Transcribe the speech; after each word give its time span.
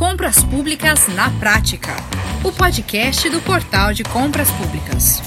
Compras 0.00 0.42
Públicas 0.42 1.08
na 1.08 1.28
Prática, 1.32 1.94
o 2.42 2.50
podcast 2.50 3.28
do 3.28 3.38
Portal 3.42 3.92
de 3.92 4.02
Compras 4.02 4.50
Públicas. 4.52 5.20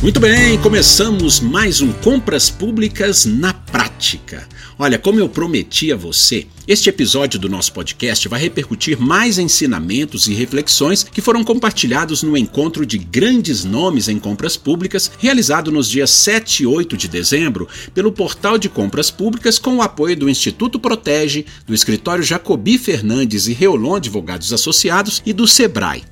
Muito 0.00 0.18
bem, 0.18 0.58
começamos 0.62 1.38
mais 1.38 1.82
um 1.82 1.92
Compras 1.92 2.48
Públicas 2.48 3.26
na 3.26 3.52
Prática. 3.52 4.48
Olha, 4.80 4.96
como 4.96 5.18
eu 5.18 5.28
prometi 5.28 5.92
a 5.92 5.96
você, 5.96 6.46
este 6.66 6.88
episódio 6.88 7.36
do 7.36 7.48
nosso 7.48 7.72
podcast 7.72 8.28
vai 8.28 8.40
repercutir 8.40 8.96
mais 8.96 9.36
ensinamentos 9.36 10.28
e 10.28 10.34
reflexões 10.34 11.02
que 11.02 11.20
foram 11.20 11.42
compartilhados 11.42 12.22
no 12.22 12.36
encontro 12.36 12.86
de 12.86 12.96
grandes 12.96 13.64
nomes 13.64 14.08
em 14.08 14.20
compras 14.20 14.56
públicas, 14.56 15.10
realizado 15.18 15.72
nos 15.72 15.90
dias 15.90 16.10
7 16.10 16.62
e 16.62 16.66
8 16.66 16.96
de 16.96 17.08
dezembro 17.08 17.66
pelo 17.92 18.12
Portal 18.12 18.56
de 18.56 18.68
Compras 18.68 19.10
Públicas 19.10 19.58
com 19.58 19.78
o 19.78 19.82
apoio 19.82 20.16
do 20.16 20.30
Instituto 20.30 20.78
Protege, 20.78 21.44
do 21.66 21.74
Escritório 21.74 22.22
Jacobi 22.22 22.78
Fernandes 22.78 23.48
e 23.48 23.52
Reolon 23.52 23.96
Advogados 23.96 24.52
Associados 24.52 25.20
e 25.26 25.32
do 25.32 25.48
Sebrae. 25.48 26.04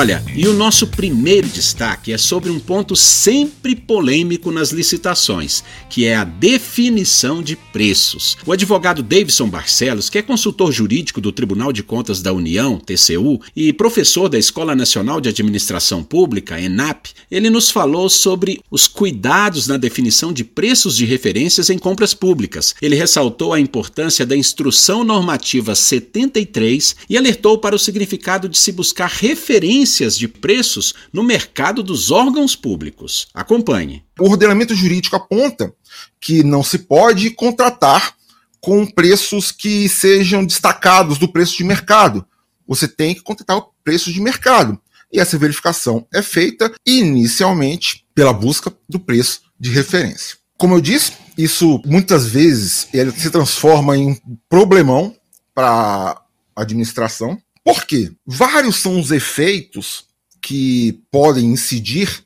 Olha, 0.00 0.24
e 0.34 0.48
o 0.48 0.54
nosso 0.54 0.86
primeiro 0.86 1.46
destaque 1.46 2.10
é 2.10 2.16
sobre 2.16 2.48
um 2.48 2.58
ponto 2.58 2.96
sempre 2.96 3.76
polêmico 3.76 4.50
nas 4.50 4.70
licitações, 4.70 5.62
que 5.90 6.06
é 6.06 6.16
a 6.16 6.24
definição 6.24 7.42
de 7.42 7.54
preços. 7.54 8.34
O 8.46 8.52
advogado 8.52 9.02
Davidson 9.02 9.46
Barcelos, 9.50 10.08
que 10.08 10.16
é 10.16 10.22
consultor 10.22 10.72
jurídico 10.72 11.20
do 11.20 11.30
Tribunal 11.30 11.70
de 11.70 11.82
Contas 11.82 12.22
da 12.22 12.32
União, 12.32 12.78
TCU, 12.80 13.42
e 13.54 13.74
professor 13.74 14.30
da 14.30 14.38
Escola 14.38 14.74
Nacional 14.74 15.20
de 15.20 15.28
Administração 15.28 16.02
Pública, 16.02 16.58
ENAP, 16.58 17.08
ele 17.30 17.50
nos 17.50 17.70
falou 17.70 18.08
sobre 18.08 18.58
os 18.70 18.88
cuidados 18.88 19.66
na 19.66 19.76
definição 19.76 20.32
de 20.32 20.44
preços 20.44 20.96
de 20.96 21.04
referências 21.04 21.68
em 21.68 21.76
compras 21.76 22.14
públicas. 22.14 22.74
Ele 22.80 22.96
ressaltou 22.96 23.52
a 23.52 23.60
importância 23.60 24.24
da 24.24 24.34
Instrução 24.34 25.04
Normativa 25.04 25.74
73 25.74 26.96
e 27.06 27.18
alertou 27.18 27.58
para 27.58 27.76
o 27.76 27.78
significado 27.78 28.48
de 28.48 28.56
se 28.56 28.72
buscar 28.72 29.10
referências 29.10 29.89
de 30.16 30.28
preços 30.28 30.94
no 31.12 31.22
mercado 31.22 31.82
dos 31.82 32.10
órgãos 32.10 32.54
públicos. 32.56 33.28
Acompanhe. 33.34 34.04
O 34.18 34.30
ordenamento 34.30 34.74
jurídico 34.74 35.16
aponta 35.16 35.72
que 36.20 36.42
não 36.42 36.62
se 36.62 36.78
pode 36.78 37.30
contratar 37.30 38.14
com 38.60 38.86
preços 38.86 39.50
que 39.50 39.88
sejam 39.88 40.44
destacados 40.44 41.18
do 41.18 41.28
preço 41.28 41.56
de 41.56 41.64
mercado. 41.64 42.24
Você 42.66 42.86
tem 42.86 43.14
que 43.14 43.22
contratar 43.22 43.56
o 43.56 43.70
preço 43.82 44.12
de 44.12 44.20
mercado. 44.20 44.78
E 45.12 45.18
essa 45.18 45.38
verificação 45.38 46.06
é 46.14 46.22
feita 46.22 46.72
inicialmente 46.86 48.04
pela 48.14 48.32
busca 48.32 48.72
do 48.88 49.00
preço 49.00 49.42
de 49.58 49.70
referência. 49.70 50.36
Como 50.56 50.74
eu 50.74 50.80
disse, 50.80 51.12
isso 51.36 51.80
muitas 51.84 52.26
vezes 52.26 52.86
ele 52.92 53.10
se 53.12 53.30
transforma 53.30 53.96
em 53.96 54.10
um 54.10 54.16
problemão 54.48 55.16
para 55.54 56.22
a 56.54 56.62
administração, 56.62 57.40
por 57.64 57.84
quê? 57.84 58.12
Vários 58.26 58.76
são 58.76 58.98
os 58.98 59.10
efeitos 59.10 60.04
que 60.40 61.00
podem 61.10 61.46
incidir 61.46 62.24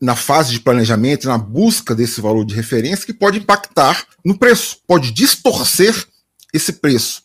na 0.00 0.14
fase 0.14 0.52
de 0.52 0.60
planejamento, 0.60 1.26
na 1.26 1.38
busca 1.38 1.94
desse 1.94 2.20
valor 2.20 2.44
de 2.44 2.54
referência, 2.54 3.06
que 3.06 3.14
pode 3.14 3.38
impactar 3.38 4.06
no 4.24 4.38
preço, 4.38 4.78
pode 4.86 5.10
distorcer 5.10 6.06
esse 6.52 6.74
preço. 6.74 7.22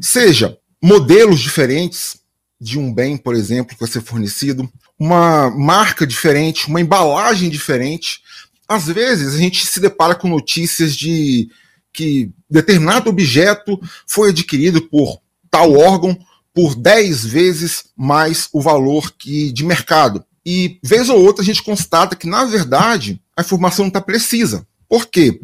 Seja 0.00 0.56
modelos 0.82 1.40
diferentes 1.40 2.16
de 2.60 2.78
um 2.78 2.92
bem, 2.92 3.16
por 3.16 3.34
exemplo, 3.34 3.74
que 3.74 3.80
vai 3.80 3.90
ser 3.90 4.02
fornecido, 4.02 4.70
uma 4.98 5.50
marca 5.50 6.06
diferente, 6.06 6.68
uma 6.68 6.80
embalagem 6.80 7.50
diferente. 7.50 8.20
Às 8.68 8.86
vezes 8.86 9.34
a 9.34 9.38
gente 9.38 9.66
se 9.66 9.80
depara 9.80 10.14
com 10.14 10.28
notícias 10.28 10.94
de 10.94 11.48
que 11.92 12.30
determinado 12.48 13.10
objeto 13.10 13.80
foi 14.06 14.30
adquirido 14.30 14.82
por 14.82 15.20
tal 15.50 15.72
órgão 15.72 16.16
por 16.54 16.74
10 16.74 17.24
vezes 17.24 17.84
mais 17.96 18.48
o 18.52 18.60
valor 18.60 19.12
que 19.12 19.52
de 19.52 19.64
mercado. 19.64 20.24
E 20.44 20.78
vez 20.82 21.08
ou 21.08 21.22
outra 21.22 21.42
a 21.42 21.44
gente 21.44 21.62
constata 21.62 22.16
que, 22.16 22.26
na 22.26 22.44
verdade, 22.44 23.20
a 23.36 23.42
informação 23.42 23.84
não 23.84 23.88
está 23.88 24.00
precisa. 24.00 24.66
Por 24.88 25.06
quê? 25.06 25.40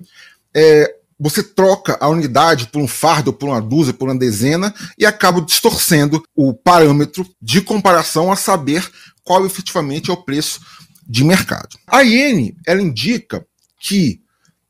É, 0.55 0.95
você 1.19 1.43
troca 1.43 1.97
a 2.01 2.09
unidade 2.09 2.69
por 2.69 2.81
um 2.81 2.89
fardo, 2.89 3.33
por 3.33 3.49
uma 3.49 3.61
dúzia, 3.61 3.93
por 3.93 4.09
uma 4.09 4.19
dezena 4.19 4.75
e 4.99 5.05
acaba 5.05 5.41
distorcendo 5.41 6.23
o 6.35 6.55
parâmetro 6.55 7.27
de 7.41 7.61
comparação 7.61 8.31
a 8.31 8.37
saber 8.37 8.89
qual 9.25 9.45
efetivamente 9.45 10.11
é 10.11 10.13
o 10.13 10.23
preço 10.23 10.61
de 11.07 11.25
mercado. 11.25 11.77
A 11.87 12.05
IN 12.05 12.55
ela 12.67 12.83
indica 12.83 13.45
que 13.81 14.21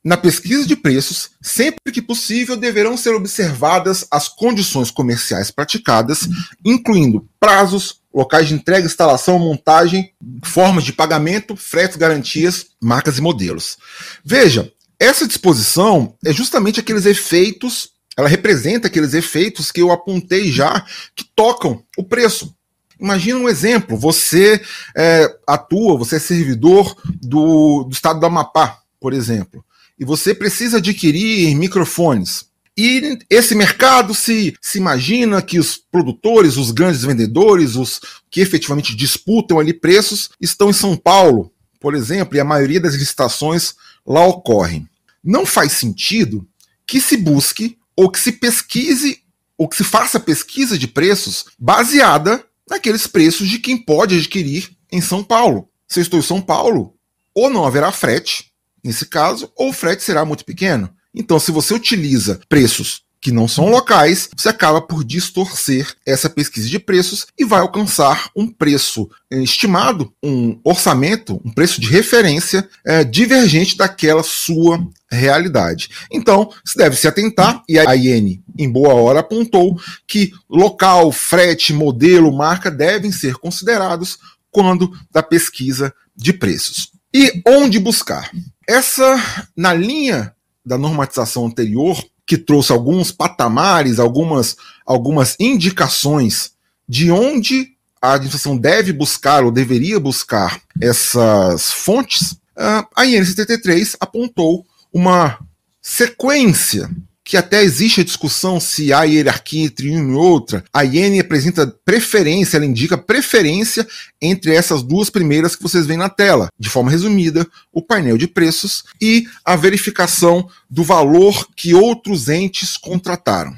na 0.09 0.17
pesquisa 0.17 0.67
de 0.67 0.75
preços, 0.75 1.33
sempre 1.39 1.93
que 1.93 2.01
possível, 2.01 2.57
deverão 2.57 2.97
ser 2.97 3.11
observadas 3.11 4.07
as 4.11 4.27
condições 4.27 4.91
comerciais 4.91 5.51
praticadas, 5.51 6.27
incluindo 6.65 7.29
prazos, 7.39 8.01
locais 8.13 8.49
de 8.49 8.55
entrega, 8.55 8.87
instalação, 8.87 9.39
montagem, 9.39 10.15
formas 10.47 10.85
de 10.85 10.95
pagamento, 10.95 11.55
fretes, 11.57 11.99
garantias, 11.99 12.69
marcas 12.81 13.19
e 13.19 13.21
modelos. 13.21 13.77
Veja, 14.25 14.73
essa 14.99 15.29
disposição 15.29 16.17
é 16.25 16.33
justamente 16.33 16.81
aqueles 16.81 17.05
efeitos, 17.05 17.91
ela 18.17 18.29
representa 18.29 18.87
aqueles 18.87 19.13
efeitos 19.13 19.71
que 19.71 19.83
eu 19.83 19.93
apontei 19.93 20.51
já, 20.51 20.87
que 21.15 21.25
tocam 21.37 21.85
o 21.99 22.03
preço. 22.03 22.57
Imagina 22.99 23.41
um 23.41 23.49
exemplo: 23.49 23.95
você 23.95 24.59
é, 24.97 25.31
atua, 25.47 25.99
você 25.99 26.17
é 26.17 26.19
servidor 26.19 26.97
do, 27.21 27.85
do 27.85 27.93
estado 27.93 28.19
do 28.19 28.25
Amapá, 28.25 28.81
por 28.99 29.13
exemplo 29.13 29.63
e 29.99 30.05
você 30.05 30.35
precisa 30.35 30.79
adquirir 30.79 31.55
microfones. 31.55 32.47
E 32.77 33.19
esse 33.29 33.57
mercado 33.57 34.15
se, 34.15 34.55
se 34.61 34.79
imagina 34.79 35.43
que 35.43 35.59
os 35.59 35.77
produtores, 35.77 36.57
os 36.57 36.71
grandes 36.71 37.03
vendedores, 37.03 37.75
os 37.75 38.01
que 38.31 38.41
efetivamente 38.41 38.95
disputam 38.95 39.59
ali 39.59 39.73
preços, 39.73 40.31
estão 40.41 40.71
em 40.71 40.73
São 40.73 40.97
Paulo, 40.97 41.53
por 41.81 41.95
exemplo, 41.95 42.37
e 42.37 42.41
a 42.41 42.45
maioria 42.45 42.81
das 42.81 42.95
licitações 42.95 43.75
lá 44.07 44.25
ocorrem. 44.25 44.89
Não 45.25 45.45
faz 45.45 45.73
sentido 45.73 46.47
que 46.87 47.01
se 47.01 47.17
busque 47.17 47.77
ou 47.97 48.09
que 48.09 48.21
se 48.21 48.31
pesquise 48.31 49.23
ou 49.57 49.69
que 49.69 49.77
se 49.77 49.83
faça 49.83 50.21
pesquisa 50.21 50.79
de 50.79 50.87
preços 50.87 51.47
baseada 51.59 52.45
naqueles 52.71 53.09
preços 53.09 53.49
de 53.49 53.59
quem 53.59 53.77
pode 53.77 54.17
adquirir 54.17 54.71
em 54.93 55.01
São 55.01 55.25
Paulo. 55.25 55.69
Se 55.89 55.99
eu 55.99 56.03
estou 56.03 56.21
em 56.21 56.23
São 56.23 56.41
Paulo, 56.41 56.95
ou 57.35 57.51
não 57.51 57.65
haverá 57.65 57.91
frete, 57.91 58.53
nesse 58.85 59.07
caso, 59.07 59.51
ou 59.57 59.71
o 59.71 59.73
frete 59.73 60.03
será 60.03 60.25
muito 60.25 60.45
pequeno. 60.45 60.91
Então, 61.15 61.39
se 61.39 61.51
você 61.51 61.75
utiliza 61.75 62.41
preços 62.49 63.03
que 63.21 63.33
não 63.33 63.49
são 63.49 63.69
locais, 63.69 64.29
você 64.37 64.49
acaba 64.49 64.81
por 64.81 65.05
distorcer 65.05 65.93
essa 66.07 66.31
pesquisa 66.31 66.69
de 66.69 66.79
preços 66.79 67.27
e 67.37 67.45
vai 67.45 67.61
alcançar 67.61 68.31
um 68.35 68.47
preço 68.47 69.11
eh, 69.31 69.43
estimado, 69.43 70.13
um 70.23 70.59
orçamento, 70.63 71.41
um 71.45 71.51
preço 71.51 71.81
de 71.81 71.89
referência 71.89 72.69
é, 72.85 73.03
divergente 73.03 73.77
daquela 73.77 74.23
sua 74.23 74.81
realidade. 75.11 75.89
Então, 76.13 76.51
se 76.65 76.77
deve 76.77 76.97
se 76.97 77.09
atentar, 77.09 77.63
e 77.69 77.79
a 77.79 77.97
IN, 77.97 78.43
em 78.57 78.71
boa 78.71 78.95
hora, 78.95 79.21
apontou 79.21 79.77
que 80.07 80.33
local, 80.49 81.11
frete, 81.11 81.73
modelo, 81.73 82.33
marca 82.33 82.71
devem 82.71 83.11
ser 83.11 83.35
considerados 83.35 84.19
quando 84.51 84.93
da 85.11 85.23
pesquisa 85.23 85.93
de 86.15 86.33
preços. 86.33 86.93
E 87.13 87.43
onde 87.47 87.79
buscar? 87.79 88.31
Essa, 88.69 89.17
na 89.57 89.73
linha 89.73 90.35
da 90.65 90.77
normatização 90.77 91.47
anterior, 91.47 91.99
que 92.27 92.37
trouxe 92.37 92.71
alguns 92.71 93.11
patamares, 93.11 93.99
algumas, 93.99 94.57
algumas 94.85 95.35
indicações 95.41 96.53
de 96.87 97.11
onde 97.11 97.71
a 98.01 98.13
administração 98.13 98.59
deve 98.59 98.93
buscar 98.93 99.43
ou 99.43 99.51
deveria 99.51 99.99
buscar 99.99 100.61
essas 100.79 101.73
fontes, 101.73 102.37
a 102.55 103.05
IN73 103.05 103.97
apontou 103.99 104.67
uma 104.93 105.39
sequência 105.81 106.91
que 107.29 107.37
até 107.37 107.63
existe 107.63 108.01
a 108.01 108.05
discussão 108.05 108.59
se 108.59 108.91
há 108.91 109.03
hierarquia 109.03 109.67
entre 109.67 109.91
uma 109.91 110.13
e 110.13 110.17
outra. 110.17 110.65
A 110.73 110.83
IN 110.83 111.21
apresenta 111.21 111.67
preferência, 111.85 112.57
ela 112.57 112.65
indica 112.65 112.97
preferência 112.97 113.87
entre 114.19 114.55
essas 114.55 114.83
duas 114.83 115.11
primeiras 115.11 115.55
que 115.55 115.63
vocês 115.63 115.85
veem 115.85 115.99
na 115.99 116.09
tela. 116.09 116.49
De 116.59 116.71
forma 116.71 116.91
resumida, 116.91 117.47
o 117.71 117.83
painel 117.83 118.17
de 118.17 118.27
preços 118.27 118.83
e 118.99 119.27
a 119.45 119.57
verificação 119.57 120.49
do 120.71 120.83
valor 120.83 121.47
que 121.55 121.75
outros 121.75 122.31
entes 122.31 122.79
contrataram. 122.79 123.55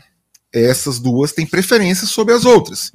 Essas 0.53 0.99
duas 0.99 1.31
têm 1.31 1.47
preferência 1.47 2.09
sobre 2.09 2.35
as 2.35 2.45
outras, 2.45 2.91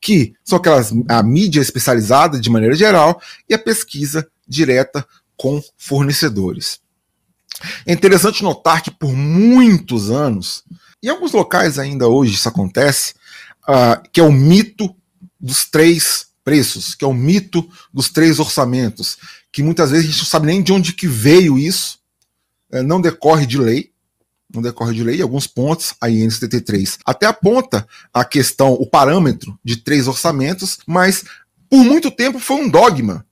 que 0.00 0.34
são 0.44 0.58
aquelas 0.58 0.92
a 1.08 1.24
mídia 1.24 1.60
especializada 1.60 2.38
de 2.38 2.48
maneira 2.48 2.76
geral 2.76 3.20
e 3.48 3.54
a 3.54 3.58
pesquisa 3.58 4.24
direta 4.46 5.04
com 5.36 5.60
fornecedores. 5.76 6.78
É 7.86 7.92
interessante 7.92 8.42
notar 8.42 8.82
que 8.82 8.90
por 8.90 9.12
muitos 9.12 10.10
anos, 10.10 10.64
em 11.02 11.08
alguns 11.08 11.32
locais 11.32 11.78
ainda 11.78 12.08
hoje 12.08 12.34
isso 12.34 12.48
acontece, 12.48 13.14
uh, 13.68 14.00
que 14.12 14.20
é 14.20 14.22
o 14.22 14.32
mito 14.32 14.94
dos 15.38 15.64
três 15.64 16.26
preços, 16.44 16.94
que 16.94 17.04
é 17.04 17.08
o 17.08 17.14
mito 17.14 17.68
dos 17.92 18.08
três 18.08 18.38
orçamentos, 18.38 19.18
que 19.52 19.62
muitas 19.62 19.90
vezes 19.90 20.06
a 20.06 20.10
gente 20.10 20.18
não 20.20 20.26
sabe 20.26 20.46
nem 20.46 20.62
de 20.62 20.72
onde 20.72 20.92
que 20.92 21.06
veio 21.06 21.58
isso, 21.58 21.98
uh, 22.72 22.82
não 22.82 23.00
decorre 23.00 23.46
de 23.46 23.58
lei, 23.58 23.90
no 24.52 24.62
decorrer 24.62 24.94
de 24.94 25.04
lei, 25.04 25.22
alguns 25.22 25.46
pontos, 25.46 25.94
a 26.00 26.08
IN73 26.08 26.98
até 27.06 27.26
aponta 27.26 27.86
a 28.12 28.24
questão, 28.24 28.72
o 28.72 28.86
parâmetro 28.86 29.58
de 29.64 29.76
três 29.76 30.08
orçamentos, 30.08 30.78
mas 30.86 31.24
por 31.68 31.84
muito 31.84 32.10
tempo 32.10 32.40
foi 32.40 32.56
um 32.56 32.68
dogma 32.68 33.24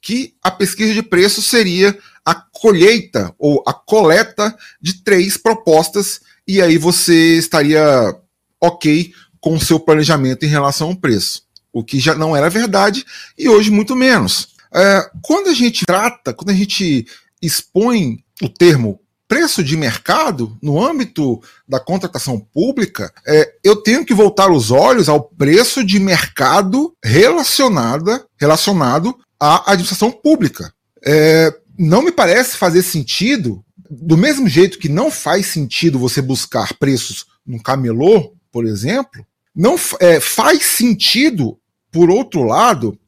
que 0.00 0.34
a 0.42 0.50
pesquisa 0.50 0.94
de 0.94 1.02
preço 1.02 1.42
seria 1.42 1.96
a 2.24 2.34
colheita 2.34 3.34
ou 3.38 3.62
a 3.66 3.72
coleta 3.72 4.56
de 4.80 5.02
três 5.02 5.36
propostas 5.36 6.20
e 6.46 6.60
aí 6.60 6.78
você 6.78 7.38
estaria 7.38 8.14
ok 8.60 9.12
com 9.40 9.54
o 9.54 9.60
seu 9.60 9.80
planejamento 9.80 10.44
em 10.44 10.48
relação 10.48 10.88
ao 10.88 10.96
preço, 10.96 11.42
o 11.72 11.82
que 11.82 11.98
já 11.98 12.14
não 12.14 12.36
era 12.36 12.50
verdade 12.50 13.04
e 13.38 13.48
hoje 13.48 13.70
muito 13.70 13.96
menos. 13.96 14.48
É, 14.72 15.10
quando 15.22 15.48
a 15.48 15.54
gente 15.54 15.84
trata, 15.84 16.32
quando 16.32 16.50
a 16.50 16.54
gente 16.54 17.06
expõe 17.42 18.22
o 18.42 18.48
termo 18.48 19.00
preço 19.26 19.62
de 19.62 19.76
mercado 19.76 20.58
no 20.60 20.84
âmbito 20.84 21.40
da 21.68 21.78
contratação 21.78 22.38
pública, 22.38 23.12
é, 23.24 23.54
eu 23.62 23.76
tenho 23.76 24.04
que 24.04 24.12
voltar 24.12 24.50
os 24.50 24.72
olhos 24.72 25.08
ao 25.08 25.22
preço 25.22 25.84
de 25.84 26.00
mercado 26.00 26.92
relacionada, 27.02 28.26
relacionado 28.36 29.16
à 29.40 29.72
administração 29.72 30.12
pública. 30.12 30.72
É, 31.02 31.52
não 31.78 32.02
me 32.02 32.12
parece 32.12 32.56
fazer 32.56 32.82
sentido, 32.82 33.64
do 33.90 34.16
mesmo 34.16 34.46
jeito 34.46 34.78
que 34.78 34.88
não 34.88 35.10
faz 35.10 35.46
sentido 35.46 35.98
você 35.98 36.20
buscar 36.20 36.74
preços 36.74 37.26
no 37.44 37.60
camelô, 37.60 38.34
por 38.52 38.66
exemplo, 38.66 39.26
não 39.54 39.76
é, 39.98 40.20
faz 40.20 40.64
sentido, 40.64 41.58
por 41.90 42.10
outro 42.10 42.44
lado, 42.44 42.98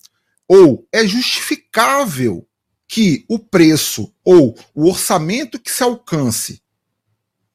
ou 0.49 0.87
é 0.93 1.07
justificável 1.07 2.47
que 2.89 3.25
o 3.29 3.39
preço 3.39 4.13
ou 4.25 4.59
o 4.75 4.89
orçamento 4.89 5.59
que 5.59 5.71
se 5.71 5.83
alcance 5.83 6.61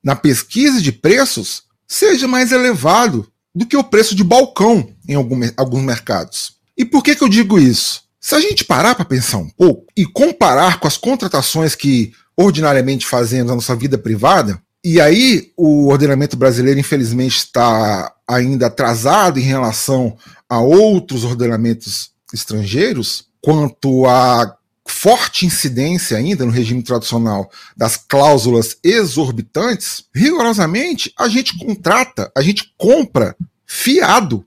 na 0.03 0.15
pesquisa 0.15 0.81
de 0.81 0.91
preços 0.91 1.63
seja 1.87 2.27
mais 2.27 2.51
elevado 2.51 3.31
do 3.53 3.65
que 3.65 3.75
o 3.75 3.83
preço 3.83 4.15
de 4.15 4.23
balcão 4.23 4.95
em 5.07 5.15
algum, 5.15 5.39
alguns 5.57 5.83
mercados. 5.83 6.57
E 6.77 6.85
por 6.85 7.03
que, 7.03 7.15
que 7.15 7.23
eu 7.23 7.29
digo 7.29 7.59
isso? 7.59 8.06
Se 8.27 8.35
a 8.35 8.41
gente 8.41 8.65
parar 8.65 8.93
para 8.93 9.05
pensar 9.05 9.37
um 9.37 9.49
pouco 9.49 9.85
e 9.95 10.05
comparar 10.05 10.81
com 10.81 10.87
as 10.87 10.97
contratações 10.97 11.75
que 11.75 12.11
ordinariamente 12.35 13.05
fazemos 13.05 13.47
na 13.47 13.55
nossa 13.55 13.73
vida 13.73 13.97
privada, 13.97 14.61
e 14.83 14.99
aí 14.99 15.53
o 15.55 15.87
ordenamento 15.87 16.35
brasileiro, 16.35 16.77
infelizmente, 16.77 17.37
está 17.37 18.13
ainda 18.27 18.67
atrasado 18.67 19.39
em 19.39 19.43
relação 19.43 20.17
a 20.49 20.59
outros 20.59 21.23
ordenamentos 21.23 22.11
estrangeiros, 22.33 23.29
quanto 23.41 24.05
a 24.05 24.57
forte 24.85 25.45
incidência 25.45 26.17
ainda 26.17 26.45
no 26.45 26.51
regime 26.51 26.83
tradicional 26.83 27.49
das 27.77 27.95
cláusulas 27.95 28.75
exorbitantes, 28.83 30.03
rigorosamente 30.13 31.13
a 31.17 31.29
gente 31.29 31.57
contrata, 31.57 32.29
a 32.35 32.41
gente 32.41 32.73
compra 32.77 33.37
fiado. 33.65 34.45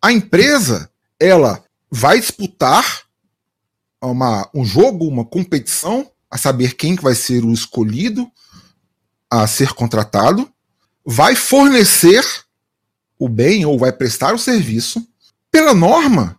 A 0.00 0.12
empresa, 0.12 0.88
ela 1.18 1.65
vai 1.96 2.20
disputar 2.20 3.04
uma, 4.02 4.50
um 4.54 4.66
jogo, 4.66 5.08
uma 5.08 5.24
competição, 5.24 6.10
a 6.30 6.36
saber 6.36 6.74
quem 6.74 6.94
que 6.94 7.02
vai 7.02 7.14
ser 7.14 7.42
o 7.42 7.52
escolhido 7.52 8.30
a 9.30 9.46
ser 9.46 9.72
contratado, 9.72 10.46
vai 11.04 11.34
fornecer 11.34 12.22
o 13.18 13.30
bem 13.30 13.64
ou 13.64 13.78
vai 13.78 13.92
prestar 13.92 14.34
o 14.34 14.38
serviço. 14.38 15.08
Pela 15.50 15.72
norma, 15.72 16.38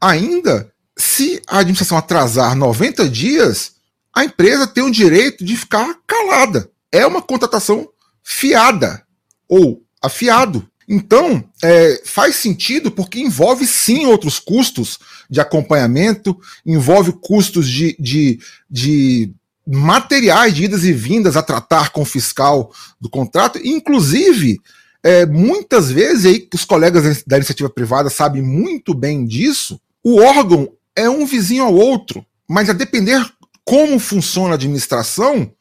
ainda 0.00 0.72
se 0.96 1.40
a 1.46 1.58
administração 1.58 1.96
atrasar 1.96 2.56
90 2.56 3.08
dias, 3.08 3.76
a 4.12 4.24
empresa 4.24 4.66
tem 4.66 4.82
o 4.82 4.90
direito 4.90 5.44
de 5.44 5.56
ficar 5.56 5.94
calada. 6.08 6.68
É 6.90 7.06
uma 7.06 7.22
contratação 7.22 7.88
fiada 8.20 9.06
ou 9.48 9.80
afiado. 10.02 10.68
Então, 10.88 11.44
é, 11.62 12.00
faz 12.04 12.36
sentido 12.36 12.90
porque 12.90 13.20
envolve 13.20 13.66
sim 13.66 14.06
outros 14.06 14.38
custos 14.38 14.98
de 15.28 15.38
acompanhamento, 15.38 16.38
envolve 16.64 17.12
custos 17.12 17.68
de, 17.68 17.94
de, 18.00 18.40
de 18.70 19.30
materiais 19.66 20.54
de 20.54 20.64
idas 20.64 20.84
e 20.84 20.92
vindas 20.92 21.36
a 21.36 21.42
tratar 21.42 21.90
com 21.90 22.00
o 22.00 22.06
fiscal 22.06 22.72
do 22.98 23.10
contrato, 23.10 23.60
inclusive. 23.62 24.58
É, 25.02 25.26
muitas 25.26 25.90
vezes, 25.90 26.24
aí 26.24 26.48
os 26.52 26.64
colegas 26.64 27.22
da 27.24 27.36
iniciativa 27.36 27.68
privada 27.68 28.08
sabem 28.10 28.42
muito 28.42 28.94
bem 28.94 29.24
disso, 29.26 29.80
o 30.02 30.20
órgão 30.20 30.72
é 30.96 31.08
um 31.08 31.24
vizinho 31.24 31.64
ao 31.64 31.74
outro, 31.74 32.24
mas 32.48 32.68
a 32.68 32.72
depender 32.72 33.24
como 33.64 33.98
funciona 33.98 34.52
a 34.52 34.54
administração, 34.54 35.52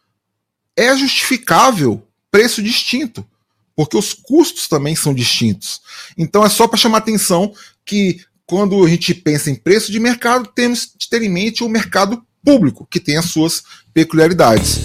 é 0.75 0.95
justificável 0.95 2.01
preço 2.31 2.63
distinto, 2.63 3.25
porque 3.77 3.95
os 3.95 4.11
custos 4.11 4.67
também 4.67 4.95
são 4.95 5.13
distintos. 5.13 5.79
Então 6.17 6.43
é 6.43 6.49
só 6.49 6.67
para 6.67 6.79
chamar 6.79 6.97
atenção 6.97 7.53
que 7.85 8.19
quando 8.47 8.83
a 8.83 8.89
gente 8.89 9.13
pensa 9.13 9.51
em 9.51 9.55
preço 9.55 9.91
de 9.91 9.99
mercado, 9.99 10.49
temos 10.55 10.91
de 10.97 11.07
ter 11.07 11.21
em 11.21 11.29
mente 11.29 11.63
o 11.63 11.69
mercado 11.69 12.23
público, 12.43 12.87
que 12.89 12.99
tem 12.99 13.17
as 13.17 13.25
suas 13.25 13.61
peculiaridades. 13.93 14.79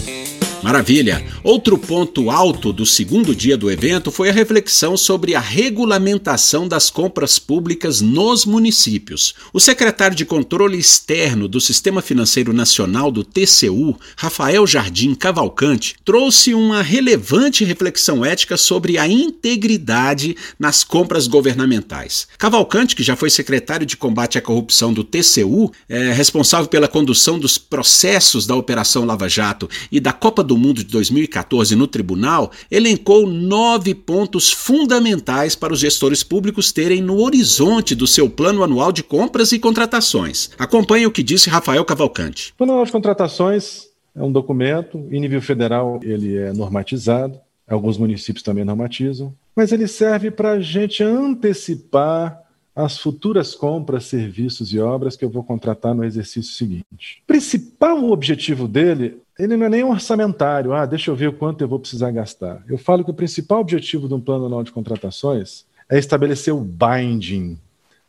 Maravilha! 0.63 1.25
Outro 1.43 1.77
ponto 1.77 2.31
alto 2.31 2.73
do 2.73 2.87
segundo 2.87 3.35
dia 3.35 3.57
do 3.57 3.69
evento 3.69 4.13
foi 4.13 4.31
a 4.31 4.33
reflexão 4.33 4.97
sobre 4.97 5.35
a 5.35 5.41
regulamentação 5.41 6.69
das 6.69 6.89
compras 6.89 7.37
públicas 7.37 8.01
nos 8.01 8.47
municípios. 8.47 9.35
O 9.53 9.59
secretário 9.59 10.17
de 10.17 10.25
Controle 10.25 10.79
Externo 10.79 11.49
do 11.49 11.61
Sistema 11.61 12.01
Financeiro 12.01 12.53
Nacional 12.53 13.11
do 13.11 13.25
TCU, 13.25 13.99
Rafael 14.17 14.65
Jardim 14.65 15.17
Cavalcante, 15.17 15.97
trouxe 16.05 16.55
uma 16.55 16.81
relevante 16.81 17.65
reflexão 17.65 18.25
ética 18.25 18.57
sobre 18.57 18.99
a 18.99 19.09
integridade 19.09 20.37
nas 20.61 20.85
compras 20.85 21.27
governamentais. 21.27 22.29
Cavalcante, 22.39 22.95
que 22.95 23.03
já 23.03 23.17
foi 23.17 23.31
secretário 23.31 23.85
de 23.85 23.97
combate 23.97 24.39
à 24.39 24.41
corrupção 24.41 24.93
do 24.93 25.03
TCU, 25.03 25.73
é 25.89 26.13
responsável 26.13 26.69
pela 26.69 26.87
condução 26.87 27.37
dos 27.37 27.59
processos 27.59 28.47
da 28.47 28.55
Operação 28.55 29.05
Lava 29.05 29.29
Jato 29.29 29.69
e 29.91 29.99
da 29.99 30.13
Copa 30.13 30.45
do 30.45 30.52
do 30.53 30.59
Mundo 30.59 30.85
de 30.85 30.85
2014 30.85 31.75
no 31.75 31.87
tribunal 31.87 32.51
elencou 32.71 33.27
nove 33.27 33.95
pontos 33.95 34.53
fundamentais 34.53 35.57
para 35.57 35.73
os 35.73 35.81
gestores 35.81 36.23
públicos 36.23 36.71
terem 36.71 37.01
no 37.01 37.23
horizonte 37.23 37.95
do 37.95 38.07
seu 38.07 38.29
plano 38.29 38.63
anual 38.63 38.93
de 38.93 39.03
compras 39.03 39.51
e 39.53 39.59
contratações. 39.59 40.51
Acompanhe 40.59 41.07
o 41.07 41.11
que 41.11 41.23
disse 41.23 41.49
Rafael 41.49 41.83
Cavalcante. 41.87 42.53
O 42.53 42.57
plano 42.59 42.73
anual 42.73 42.85
de 42.85 42.93
contratações 42.93 43.89
é 44.15 44.23
um 44.23 44.31
documento, 44.31 45.09
em 45.11 45.19
nível 45.19 45.41
federal 45.41 45.99
ele 46.03 46.37
é 46.37 46.53
normatizado, 46.53 47.41
alguns 47.67 47.97
municípios 47.97 48.43
também 48.43 48.63
normatizam, 48.63 49.35
mas 49.57 49.73
ele 49.73 49.89
serve 49.89 50.31
para 50.31 50.53
a 50.53 50.61
gente 50.61 51.03
antecipar 51.03 52.43
as 52.77 52.99
futuras 52.99 53.55
compras, 53.55 54.05
serviços 54.05 54.73
e 54.73 54.79
obras 54.79 55.17
que 55.17 55.25
eu 55.25 55.31
vou 55.31 55.45
contratar 55.45 55.95
no 55.95 56.05
exercício 56.05 56.53
seguinte. 56.53 57.23
O 57.25 57.27
principal 57.27 58.11
objetivo 58.11 58.67
dele, 58.67 59.19
ele 59.43 59.57
não 59.57 59.67
é 59.67 59.69
nem 59.69 59.83
orçamentário, 59.83 60.73
ah, 60.73 60.87
deixa 60.87 61.11
eu 61.11 61.17
ver 61.17 61.29
o 61.29 61.33
quanto 61.33 61.63
eu 61.63 61.69
vou 61.69 61.81
precisar 61.81 62.13
gastar. 62.13 62.63
Eu 62.69 62.79
falo 62.79 63.05
que 63.05 63.11
o 63.11 63.15
principal 63.15 63.61
objetivo 63.61 64.07
de 64.07 64.15
um 64.15 64.21
plano 64.21 64.47
anual 64.47 64.63
de 64.63 64.71
contratações 64.71 65.65
é 65.91 65.99
estabelecer 65.99 66.55
o 66.55 66.61
binding, 66.61 67.59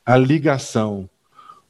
a 0.05 0.15
ligação. 0.15 1.09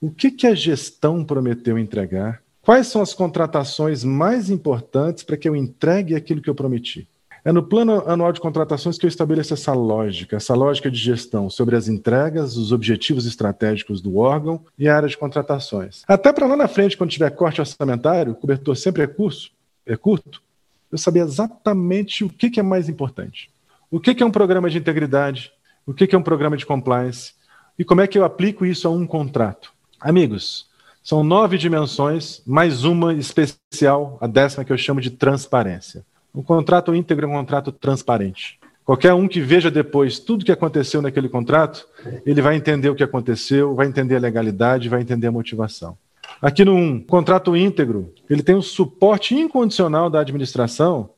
O 0.02 0.12
que, 0.12 0.30
que 0.32 0.48
a 0.48 0.54
gestão 0.54 1.24
prometeu 1.24 1.80
entregar? 1.80 2.42
Quais 2.62 2.88
são 2.88 3.02
as 3.02 3.14
contratações 3.14 4.04
mais 4.04 4.50
importantes 4.50 5.24
para 5.24 5.38
que 5.38 5.48
eu 5.48 5.56
entregue 5.56 6.14
aquilo 6.14 6.42
que 6.42 6.50
eu 6.50 6.56
prometi? 6.56 7.08
É 7.46 7.52
no 7.52 7.62
plano 7.62 8.04
anual 8.08 8.32
de 8.32 8.40
contratações 8.40 8.98
que 8.98 9.06
eu 9.06 9.10
estabeleço 9.10 9.54
essa 9.54 9.74
lógica, 9.74 10.38
essa 10.38 10.56
lógica 10.56 10.90
de 10.90 10.98
gestão 10.98 11.50
sobre 11.50 11.76
as 11.76 11.90
entregas, 11.90 12.56
os 12.56 12.72
objetivos 12.72 13.26
estratégicos 13.26 14.00
do 14.00 14.18
órgão 14.18 14.64
e 14.80 14.88
a 14.88 14.96
área 14.96 15.10
de 15.10 15.18
contratações. 15.18 16.04
Até 16.08 16.32
para 16.32 16.48
lá 16.48 16.56
na 16.56 16.70
frente, 16.70 16.96
quando 16.96 17.10
tiver 17.10 17.30
corte 17.32 17.60
orçamentário, 17.60 18.32
o 18.32 18.36
cobertor 18.36 18.78
sempre 18.78 19.04
é, 19.04 19.08
curso, 19.08 19.52
é 19.86 19.98
curto, 19.98 20.42
eu 20.90 20.98
saber 20.98 21.20
exatamente 21.20 22.24
o 22.24 22.30
que, 22.30 22.50
que 22.50 22.62
é 22.62 22.64
mais 22.64 22.88
importante. 22.88 23.50
O 23.92 24.00
que, 24.00 24.16
que 24.16 24.24
é 24.24 24.26
um 24.26 24.32
programa 24.32 24.70
de 24.70 24.78
integridade, 24.78 25.52
o 25.86 25.94
que, 25.94 26.08
que 26.08 26.16
é 26.16 26.18
um 26.18 26.24
programa 26.24 26.56
de 26.56 26.66
compliance 26.66 27.34
e 27.78 27.84
como 27.84 28.00
é 28.00 28.08
que 28.08 28.18
eu 28.18 28.24
aplico 28.24 28.66
isso 28.66 28.88
a 28.88 28.92
um 28.92 29.06
contrato. 29.06 29.74
Amigos, 30.00 30.68
são 31.04 31.24
nove 31.24 31.58
dimensões, 31.58 32.42
mais 32.46 32.86
uma 32.86 33.14
especial, 33.14 34.18
a 34.22 34.28
décima 34.28 34.64
que 34.64 34.72
eu 34.72 34.78
chamo 34.78 35.02
de 35.02 35.12
transparência. 35.12 36.06
Um 36.34 36.42
contrato 36.42 36.96
íntegro 36.96 37.28
é 37.28 37.30
um 37.30 37.34
contrato 37.34 37.72
transparente. 37.72 38.60
Qualquer 38.84 39.14
um 39.14 39.28
que 39.28 39.40
veja 39.40 39.70
depois 39.70 40.18
tudo 40.18 40.44
que 40.44 40.52
aconteceu 40.52 41.00
naquele 41.00 41.30
contrato, 41.30 41.88
ele 42.26 42.42
vai 42.42 42.56
entender 42.56 42.90
o 42.90 42.96
que 42.96 43.04
aconteceu, 43.04 43.76
vai 43.76 43.86
entender 43.86 44.16
a 44.16 44.20
legalidade, 44.20 44.90
vai 44.90 45.02
entender 45.02 45.28
a 45.28 45.32
motivação. 45.32 45.96
Aqui 46.42 46.66
num 46.66 47.00
contrato 47.00 47.56
íntegro, 47.56 48.12
ele 48.28 48.42
tem 48.42 48.56
um 48.56 48.64
suporte 48.64 49.36
incondicional 49.36 50.10
da 50.10 50.22
administração, 50.22 51.12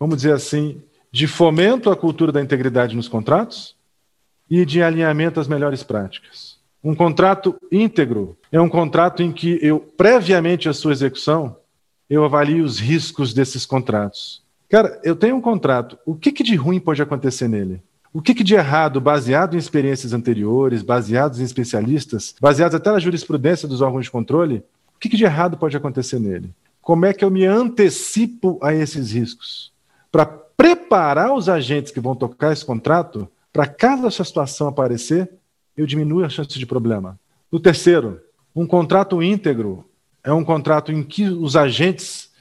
vamos 0.00 0.16
dizer 0.16 0.32
assim, 0.32 0.82
de 1.12 1.26
fomento 1.26 1.90
à 1.90 1.96
cultura 1.96 2.32
da 2.32 2.40
integridade 2.40 2.96
nos 2.96 3.08
contratos 3.08 3.76
e 4.50 4.64
de 4.64 4.82
alinhamento 4.82 5.38
às 5.38 5.46
melhores 5.46 5.82
práticas. 5.82 6.56
Um 6.82 6.94
contrato 6.94 7.54
íntegro 7.70 8.36
é 8.50 8.60
um 8.60 8.70
contrato 8.70 9.22
em 9.22 9.30
que 9.30 9.58
eu, 9.60 9.78
previamente 9.78 10.66
à 10.68 10.72
sua 10.72 10.92
execução, 10.92 11.56
eu 12.08 12.24
avalio 12.24 12.64
os 12.64 12.80
riscos 12.80 13.34
desses 13.34 13.66
contratos 13.66 14.41
Cara, 14.72 14.98
eu 15.04 15.14
tenho 15.14 15.36
um 15.36 15.40
contrato. 15.42 15.98
O 16.06 16.14
que, 16.14 16.32
que 16.32 16.42
de 16.42 16.54
ruim 16.54 16.80
pode 16.80 17.02
acontecer 17.02 17.46
nele? 17.46 17.82
O 18.10 18.22
que, 18.22 18.34
que 18.34 18.42
de 18.42 18.54
errado, 18.54 19.02
baseado 19.02 19.52
em 19.52 19.58
experiências 19.58 20.14
anteriores, 20.14 20.80
baseados 20.80 21.40
em 21.40 21.44
especialistas, 21.44 22.34
baseados 22.40 22.74
até 22.74 22.90
na 22.90 22.98
jurisprudência 22.98 23.68
dos 23.68 23.82
órgãos 23.82 24.06
de 24.06 24.10
controle, 24.10 24.64
o 24.96 24.98
que, 24.98 25.10
que 25.10 25.16
de 25.18 25.24
errado 25.24 25.58
pode 25.58 25.76
acontecer 25.76 26.18
nele? 26.18 26.54
Como 26.80 27.04
é 27.04 27.12
que 27.12 27.22
eu 27.22 27.30
me 27.30 27.44
antecipo 27.44 28.58
a 28.62 28.72
esses 28.72 29.12
riscos? 29.12 29.70
Para 30.10 30.24
preparar 30.24 31.34
os 31.34 31.50
agentes 31.50 31.92
que 31.92 32.00
vão 32.00 32.16
tocar 32.16 32.50
esse 32.50 32.64
contrato, 32.64 33.28
para 33.52 33.66
caso 33.66 34.06
essa 34.06 34.24
situação 34.24 34.68
aparecer, 34.68 35.28
eu 35.76 35.84
diminuo 35.84 36.24
a 36.24 36.30
chance 36.30 36.58
de 36.58 36.64
problema. 36.64 37.20
O 37.50 37.60
terceiro, 37.60 38.22
um 38.56 38.66
contrato 38.66 39.22
íntegro 39.22 39.84
é 40.24 40.32
um 40.32 40.42
contrato 40.42 40.90
em 40.90 41.02
que 41.02 41.28
os 41.28 41.56
agentes 41.56 42.31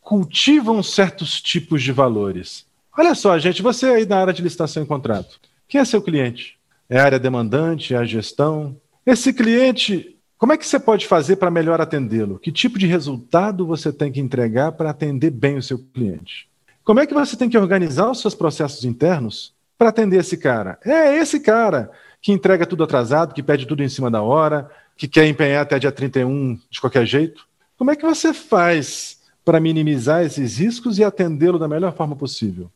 cultivam 0.00 0.82
certos 0.82 1.40
tipos 1.40 1.82
de 1.82 1.92
valores. 1.92 2.66
Olha 2.96 3.14
só, 3.14 3.38
gente, 3.38 3.62
você 3.62 3.86
aí 3.86 4.06
na 4.06 4.18
área 4.18 4.32
de 4.32 4.42
licitação 4.42 4.82
e 4.82 4.86
contrato, 4.86 5.40
quem 5.68 5.80
é 5.80 5.84
seu 5.84 6.02
cliente? 6.02 6.58
É 6.88 6.98
a 6.98 7.04
área 7.04 7.18
demandante, 7.18 7.94
é 7.94 7.96
a 7.96 8.04
gestão? 8.04 8.76
Esse 9.06 9.32
cliente, 9.32 10.16
como 10.36 10.52
é 10.52 10.56
que 10.56 10.66
você 10.66 10.80
pode 10.80 11.06
fazer 11.06 11.36
para 11.36 11.50
melhor 11.50 11.80
atendê-lo? 11.80 12.38
Que 12.38 12.50
tipo 12.50 12.78
de 12.78 12.86
resultado 12.86 13.64
você 13.66 13.92
tem 13.92 14.10
que 14.10 14.20
entregar 14.20 14.72
para 14.72 14.90
atender 14.90 15.30
bem 15.30 15.56
o 15.56 15.62
seu 15.62 15.78
cliente? 15.78 16.48
Como 16.82 16.98
é 16.98 17.06
que 17.06 17.14
você 17.14 17.36
tem 17.36 17.48
que 17.48 17.56
organizar 17.56 18.10
os 18.10 18.20
seus 18.20 18.34
processos 18.34 18.84
internos 18.84 19.54
para 19.78 19.90
atender 19.90 20.18
esse 20.18 20.36
cara? 20.36 20.78
É 20.84 21.14
esse 21.16 21.38
cara 21.38 21.90
que 22.20 22.32
entrega 22.32 22.66
tudo 22.66 22.84
atrasado, 22.84 23.32
que 23.34 23.42
pede 23.42 23.66
tudo 23.66 23.82
em 23.82 23.88
cima 23.88 24.10
da 24.10 24.22
hora, 24.22 24.68
que 24.96 25.06
quer 25.06 25.26
empenhar 25.26 25.62
até 25.62 25.78
dia 25.78 25.92
31 25.92 26.58
de 26.68 26.80
qualquer 26.80 27.06
jeito. 27.06 27.46
Como 27.78 27.90
é 27.90 27.96
que 27.96 28.04
você 28.04 28.34
faz 28.34 29.19
para 29.50 29.58
minimizar 29.58 30.22
esses 30.22 30.58
riscos 30.58 30.96
e 30.96 31.02
atendê-lo 31.02 31.58
da 31.58 31.66
melhor 31.66 31.92
forma 31.92 32.14
possível? 32.14 32.70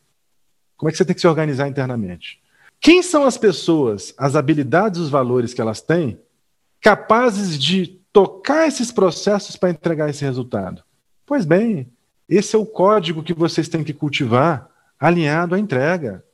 Como 0.77 0.89
é 0.89 0.91
que 0.91 0.99
você 0.99 1.05
tem 1.05 1.15
que 1.15 1.21
se 1.21 1.29
organizar 1.29 1.69
internamente? 1.69 2.41
Quem 2.81 3.01
são 3.01 3.25
as 3.25 3.39
pessoas, 3.39 4.13
as 4.19 4.35
habilidades, 4.35 4.99
os 4.99 5.09
valores 5.09 5.55
que 5.55 5.61
elas 5.61 5.81
têm, 5.81 6.19
capazes 6.81 7.57
de 7.57 8.01
tocar 8.13 8.67
esses 8.67 8.91
processos 8.91 9.55
para 9.55 9.71
entregar 9.71 10.11
esse 10.11 10.25
resultado? 10.25 10.83
Pois 11.25 11.45
bem, 11.45 11.87
esse 12.29 12.57
é 12.57 12.59
o 12.59 12.67
código 12.67 13.23
que 13.23 13.33
vocês 13.33 13.69
têm 13.69 13.85
que 13.85 13.95
cultivar 13.95 14.69
alinhado 14.99 15.55
à 15.55 15.61
entrega. 15.61 16.25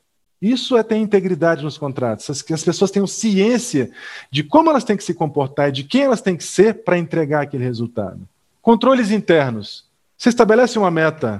Isso 0.40 0.75
é 0.75 0.82
ter 0.82 0.97
integridade 0.97 1.62
nos 1.62 1.76
contratos, 1.76 2.40
que 2.40 2.54
as 2.54 2.64
pessoas 2.64 2.90
tenham 2.90 3.06
ciência 3.06 3.90
de 4.30 4.42
como 4.42 4.70
elas 4.70 4.85
têm 4.85 4.97
que 4.97 5.04
se 5.04 5.12
comportar 5.12 5.68
e 5.68 5.73
de 5.73 5.85
quem 5.85 6.04
elas 6.04 6.23
têm 6.23 6.35
que 6.35 6.44
ser 6.44 6.82
para 6.82 6.97
entregar 6.97 7.42
aquele 7.42 7.64
resultado. 7.64 8.26
Controles 8.62 9.11
internos. 9.11 9.89
Você 10.20 10.28
estabelece 10.28 10.78
uma 10.78 10.90
meta 10.90 11.38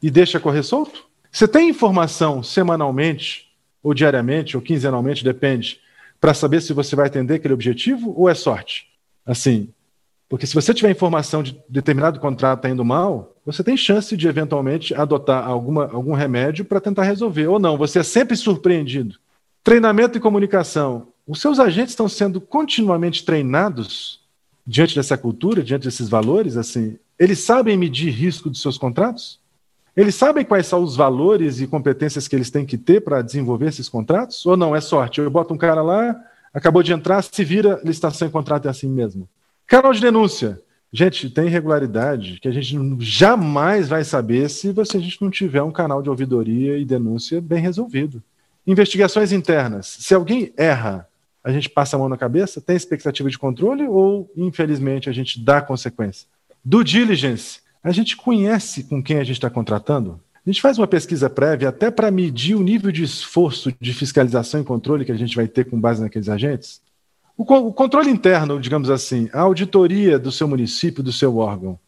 e 0.00 0.08
deixa 0.08 0.38
correr 0.38 0.62
solto? 0.62 1.06
Você 1.28 1.48
tem 1.48 1.68
informação 1.68 2.40
semanalmente, 2.40 3.48
ou 3.82 3.92
diariamente, 3.92 4.56
ou 4.56 4.62
quinzenalmente, 4.62 5.24
depende, 5.24 5.80
para 6.20 6.32
saber 6.32 6.60
se 6.60 6.72
você 6.72 6.94
vai 6.94 7.08
atender 7.08 7.34
aquele 7.34 7.52
objetivo 7.52 8.14
ou 8.16 8.28
é 8.28 8.34
sorte? 8.34 8.86
Assim, 9.26 9.70
porque 10.28 10.46
se 10.46 10.54
você 10.54 10.72
tiver 10.72 10.92
informação 10.92 11.42
de 11.42 11.60
determinado 11.68 12.20
contrato 12.20 12.60
está 12.60 12.70
indo 12.70 12.84
mal, 12.84 13.34
você 13.44 13.64
tem 13.64 13.76
chance 13.76 14.16
de 14.16 14.28
eventualmente 14.28 14.94
adotar 14.94 15.44
alguma, 15.44 15.90
algum 15.90 16.12
remédio 16.12 16.64
para 16.64 16.80
tentar 16.80 17.02
resolver. 17.02 17.48
Ou 17.48 17.58
não, 17.58 17.76
você 17.76 17.98
é 17.98 18.04
sempre 18.04 18.36
surpreendido. 18.36 19.16
Treinamento 19.64 20.16
e 20.16 20.20
comunicação. 20.20 21.08
Os 21.26 21.40
seus 21.40 21.58
agentes 21.58 21.90
estão 21.90 22.08
sendo 22.08 22.40
continuamente 22.40 23.24
treinados 23.24 24.20
diante 24.64 24.94
dessa 24.94 25.18
cultura, 25.18 25.60
diante 25.60 25.82
desses 25.82 26.08
valores, 26.08 26.56
assim, 26.56 26.96
eles 27.18 27.40
sabem 27.40 27.76
medir 27.76 28.10
risco 28.10 28.50
dos 28.50 28.60
seus 28.60 28.78
contratos? 28.78 29.40
Eles 29.96 30.14
sabem 30.14 30.44
quais 30.44 30.66
são 30.66 30.82
os 30.82 30.96
valores 30.96 31.60
e 31.60 31.66
competências 31.66 32.26
que 32.26 32.34
eles 32.34 32.50
têm 32.50 32.64
que 32.64 32.78
ter 32.78 33.02
para 33.02 33.20
desenvolver 33.20 33.66
esses 33.66 33.88
contratos? 33.88 34.44
Ou 34.46 34.56
não, 34.56 34.74
é 34.74 34.80
sorte? 34.80 35.20
Eu 35.20 35.30
boto 35.30 35.52
um 35.52 35.58
cara 35.58 35.82
lá, 35.82 36.18
acabou 36.52 36.82
de 36.82 36.92
entrar, 36.92 37.22
se 37.22 37.44
vira, 37.44 37.80
licitação 37.84 38.26
e 38.26 38.30
contrato 38.30 38.66
é 38.66 38.70
assim 38.70 38.88
mesmo. 38.88 39.28
Canal 39.66 39.92
de 39.92 40.00
denúncia. 40.00 40.60
Gente, 40.90 41.30
tem 41.30 41.46
irregularidade 41.46 42.38
que 42.40 42.48
a 42.48 42.52
gente 42.52 42.76
jamais 43.00 43.88
vai 43.88 44.04
saber 44.04 44.50
se 44.50 44.72
você, 44.72 44.98
a 44.98 45.00
gente 45.00 45.20
não 45.22 45.30
tiver 45.30 45.62
um 45.62 45.72
canal 45.72 46.02
de 46.02 46.10
ouvidoria 46.10 46.76
e 46.76 46.84
denúncia 46.84 47.40
bem 47.40 47.62
resolvido. 47.62 48.22
Investigações 48.66 49.32
internas. 49.32 49.86
Se 50.00 50.14
alguém 50.14 50.52
erra, 50.56 51.08
a 51.42 51.50
gente 51.50 51.68
passa 51.68 51.96
a 51.96 51.98
mão 51.98 52.08
na 52.08 52.16
cabeça? 52.18 52.60
Tem 52.60 52.76
expectativa 52.76 53.28
de 53.28 53.38
controle 53.38 53.88
ou, 53.88 54.30
infelizmente, 54.36 55.08
a 55.08 55.12
gente 55.12 55.42
dá 55.42 55.60
consequência? 55.60 56.28
Do 56.64 56.84
diligence. 56.84 57.60
A 57.82 57.90
gente 57.90 58.16
conhece 58.16 58.84
com 58.84 59.02
quem 59.02 59.16
a 59.16 59.24
gente 59.24 59.36
está 59.36 59.50
contratando? 59.50 60.20
A 60.34 60.50
gente 60.50 60.62
faz 60.62 60.78
uma 60.78 60.86
pesquisa 60.86 61.28
prévia 61.28 61.68
até 61.68 61.90
para 61.90 62.10
medir 62.10 62.54
o 62.54 62.62
nível 62.62 62.92
de 62.92 63.02
esforço 63.02 63.72
de 63.80 63.92
fiscalização 63.92 64.60
e 64.60 64.64
controle 64.64 65.04
que 65.04 65.12
a 65.12 65.16
gente 65.16 65.34
vai 65.34 65.48
ter 65.48 65.68
com 65.68 65.80
base 65.80 66.00
naqueles 66.00 66.28
agentes? 66.28 66.80
O, 67.36 67.42
o 67.42 67.72
controle 67.72 68.10
interno, 68.10 68.60
digamos 68.60 68.90
assim, 68.90 69.28
a 69.32 69.40
auditoria 69.40 70.18
do 70.18 70.30
seu 70.30 70.46
município, 70.46 71.02
do 71.02 71.12
seu 71.12 71.36
órgão, 71.38 71.78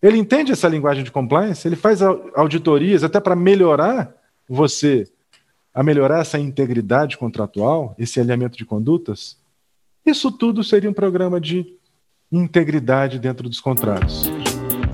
ele 0.00 0.18
entende 0.18 0.52
essa 0.52 0.68
linguagem 0.68 1.02
de 1.02 1.10
compliance? 1.10 1.66
Ele 1.66 1.76
faz 1.76 2.00
auditorias 2.02 3.02
até 3.02 3.18
para 3.18 3.34
melhorar 3.34 4.14
você, 4.48 5.08
a 5.74 5.82
melhorar 5.82 6.20
essa 6.20 6.38
integridade 6.38 7.16
contratual, 7.16 7.94
esse 7.98 8.20
alinhamento 8.20 8.56
de 8.56 8.64
condutas? 8.64 9.36
Isso 10.04 10.30
tudo 10.30 10.62
seria 10.62 10.90
um 10.90 10.94
programa 10.94 11.40
de 11.40 11.74
integridade 12.30 13.18
dentro 13.18 13.48
dos 13.48 13.60
contratos. 13.60 14.30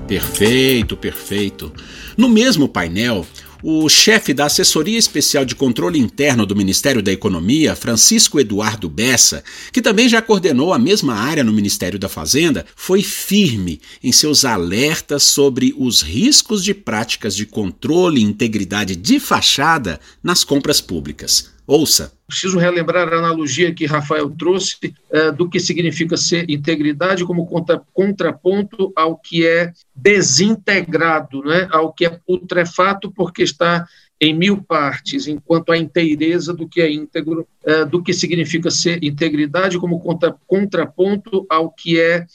Perfeito, 0.07 0.95
perfeito. 0.95 1.73
No 2.15 2.29
mesmo 2.29 2.67
painel, 2.67 3.25
o 3.63 3.87
chefe 3.87 4.33
da 4.33 4.45
Assessoria 4.45 4.99
Especial 4.99 5.45
de 5.45 5.55
Controle 5.55 5.97
Interno 5.97 6.45
do 6.45 6.55
Ministério 6.55 7.01
da 7.01 7.11
Economia, 7.11 7.75
Francisco 7.75 8.39
Eduardo 8.39 8.89
Bessa, 8.89 9.43
que 9.71 9.81
também 9.81 10.09
já 10.09 10.21
coordenou 10.21 10.73
a 10.73 10.77
mesma 10.77 11.15
área 11.15 11.43
no 11.43 11.53
Ministério 11.53 11.97
da 11.97 12.09
Fazenda, 12.09 12.65
foi 12.75 13.01
firme 13.01 13.79
em 14.03 14.11
seus 14.11 14.43
alertas 14.43 15.23
sobre 15.23 15.73
os 15.77 16.01
riscos 16.01 16.63
de 16.63 16.73
práticas 16.73 17.35
de 17.35 17.45
controle 17.45 18.19
e 18.19 18.23
integridade 18.23 18.95
de 18.95 19.19
fachada 19.19 19.99
nas 20.21 20.43
compras 20.43 20.81
públicas. 20.81 21.53
Ouça. 21.65 22.11
Preciso 22.27 22.57
relembrar 22.57 23.07
a 23.07 23.17
analogia 23.17 23.73
que 23.73 23.85
Rafael 23.85 24.29
trouxe 24.29 24.75
uh, 24.85 25.31
do 25.31 25.49
que 25.49 25.59
significa 25.59 26.17
ser 26.17 26.49
integridade 26.49 27.23
como 27.25 27.45
contra, 27.45 27.81
contraponto 27.93 28.91
ao 28.95 29.17
que 29.17 29.45
é 29.45 29.71
desintegrado, 29.95 31.41
né? 31.43 31.67
ao 31.71 31.93
que 31.93 32.05
é 32.05 32.09
putrefato 32.09 33.11
porque 33.11 33.43
está 33.43 33.87
em 34.19 34.33
mil 34.33 34.61
partes, 34.61 35.27
enquanto 35.27 35.71
a 35.71 35.77
inteireza 35.77 36.53
do 36.53 36.67
que 36.67 36.81
é 36.81 36.91
íntegro, 36.91 37.47
uh, 37.65 37.85
do 37.85 38.03
que 38.03 38.13
significa 38.13 38.69
ser 38.69 39.01
integridade 39.03 39.77
como 39.79 39.99
contra, 39.99 40.35
contraponto 40.45 41.45
ao 41.49 41.71
que 41.71 41.99
é 41.99 42.25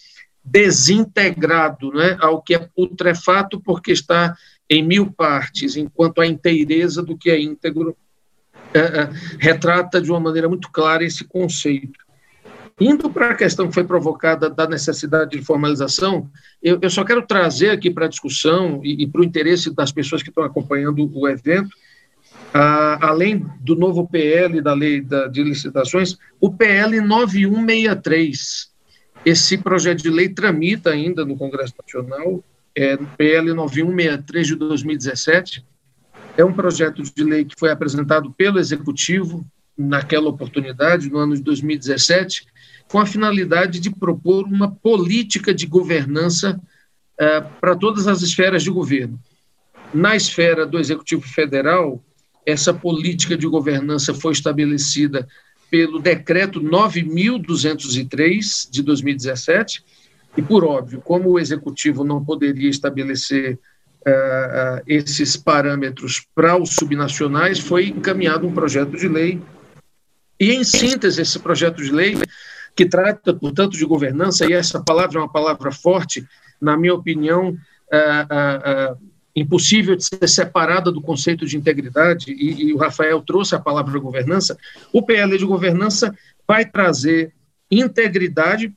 desintegrado, 0.43 1.93
né? 1.93 2.17
ao 2.21 2.41
que 2.41 2.55
é 2.55 2.69
putrefato 2.75 3.61
porque 3.61 3.93
está 3.93 4.35
em 4.71 4.83
mil 4.83 5.11
partes, 5.13 5.77
enquanto 5.77 6.21
a 6.21 6.27
inteireza 6.27 7.03
do 7.03 7.17
que 7.17 7.31
é 7.31 7.41
íntegro 7.41 7.95
é, 8.75 8.79
é, 8.79 9.11
retrata 9.39 10.01
de 10.01 10.11
uma 10.11 10.21
maneira 10.21 10.49
muito 10.49 10.71
clara 10.71 11.05
esse 11.05 11.25
conceito. 11.25 11.99
Indo 12.81 13.11
para 13.11 13.31
a 13.31 13.35
questão 13.35 13.67
que 13.67 13.75
foi 13.75 13.83
provocada 13.83 14.49
da 14.49 14.69
necessidade 14.69 15.37
de 15.37 15.45
formalização, 15.45 16.31
eu, 16.63 16.79
eu 16.81 16.89
só 16.89 17.05
quero 17.05 17.27
trazer 17.27 17.71
aqui 17.71 17.91
para 17.91 18.07
a 18.07 18.09
discussão 18.09 18.81
e, 18.85 19.03
e 19.03 19.07
para 19.07 19.21
o 19.21 19.25
interesse 19.25 19.75
das 19.75 19.91
pessoas 19.91 20.23
que 20.23 20.29
estão 20.29 20.45
acompanhando 20.45 21.11
o 21.13 21.29
evento, 21.29 21.71
além 22.53 23.45
do 23.61 23.75
novo 23.75 24.09
PL 24.09 24.61
da 24.61 24.75
lei 24.75 25.01
da, 25.01 25.27
de 25.27 25.43
licitações, 25.43 26.17
o 26.41 26.53
PL 26.53 27.01
9163. 27.01 28.71
Esse 29.25 29.59
projeto 29.59 30.03
de 30.03 30.11
lei 30.11 30.29
tramita 30.29 30.91
ainda 30.91 31.25
no 31.25 31.37
Congresso 31.37 31.75
Nacional, 31.83 32.43
é 32.75 32.97
PL 32.97 33.53
9163 33.55 34.47
de 34.47 34.55
2017, 34.55 35.65
é 36.38 36.45
um 36.45 36.52
projeto 36.52 37.02
de 37.02 37.25
lei 37.25 37.45
que 37.45 37.59
foi 37.59 37.73
apresentado 37.73 38.30
pelo 38.30 38.61
Executivo 38.61 39.45
naquela 39.76 40.28
oportunidade, 40.28 41.11
no 41.11 41.18
ano 41.18 41.35
de 41.35 41.42
2017, 41.42 42.47
com 42.87 43.00
a 43.00 43.07
finalidade 43.07 43.80
de 43.80 43.90
propor 43.90 44.45
uma 44.45 44.71
política 44.71 45.52
de 45.52 45.66
governança 45.66 46.61
uh, 47.21 47.42
para 47.61 47.75
todas 47.75 48.07
as 48.07 48.23
esferas 48.23 48.62
de 48.62 48.71
governo. 48.71 49.18
Na 49.92 50.14
esfera 50.14 50.64
do 50.64 50.78
Executivo 50.78 51.23
Federal, 51.23 52.00
essa 52.47 52.73
política 52.73 53.37
de 53.37 53.49
governança 53.49 54.14
foi 54.14 54.33
estabelecida 54.33 55.26
pelo 55.68 55.99
decreto 55.99 56.61
9203 56.61 58.68
de 58.71 58.83
2017, 58.85 59.85
e 60.37 60.42
por 60.42 60.64
óbvio, 60.64 61.00
como 61.00 61.30
o 61.30 61.38
executivo 61.38 62.04
não 62.04 62.25
poderia 62.25 62.71
estabelecer 62.71 63.59
uh, 64.09 64.83
esses 64.87 65.37
parâmetros 65.37 66.27
para 66.35 66.57
os 66.61 66.75
subnacionais, 66.75 67.59
foi 67.59 67.88
encaminhado 67.88 68.47
um 68.47 68.53
projeto 68.53 68.97
de 68.97 69.09
lei. 69.09 69.41
E, 70.38 70.53
em 70.53 70.65
síntese, 70.65 71.21
esse 71.21 71.38
projeto 71.38 71.83
de 71.83 71.91
lei, 71.91 72.17
que 72.75 72.87
trata, 72.87 73.35
portanto, 73.35 73.77
de 73.77 73.85
governança, 73.85 74.47
e 74.47 74.53
essa 74.53 74.83
palavra 74.83 75.19
é 75.19 75.23
uma 75.23 75.33
palavra 75.33 75.71
forte, 75.73 76.27
na 76.61 76.77
minha 76.77 76.95
opinião, 76.95 77.50
uh, 77.50 79.09
impossível 79.35 79.97
de 79.97 80.05
ser 80.05 80.29
separada 80.29 80.91
do 80.91 81.00
conceito 81.00 81.47
de 81.47 81.57
integridade, 81.57 82.33
e, 82.33 82.69
e 82.69 82.73
o 82.73 82.79
Rafael 82.79 83.21
trouxe 83.23 83.55
a 83.55 83.61
palavra 83.61 83.99
governança, 83.99 84.57
o 84.93 85.03
PL 85.03 85.37
de 85.38 85.45
governança 85.45 86.15
vai 86.47 86.65
trazer 86.65 87.33
integridade, 87.71 88.73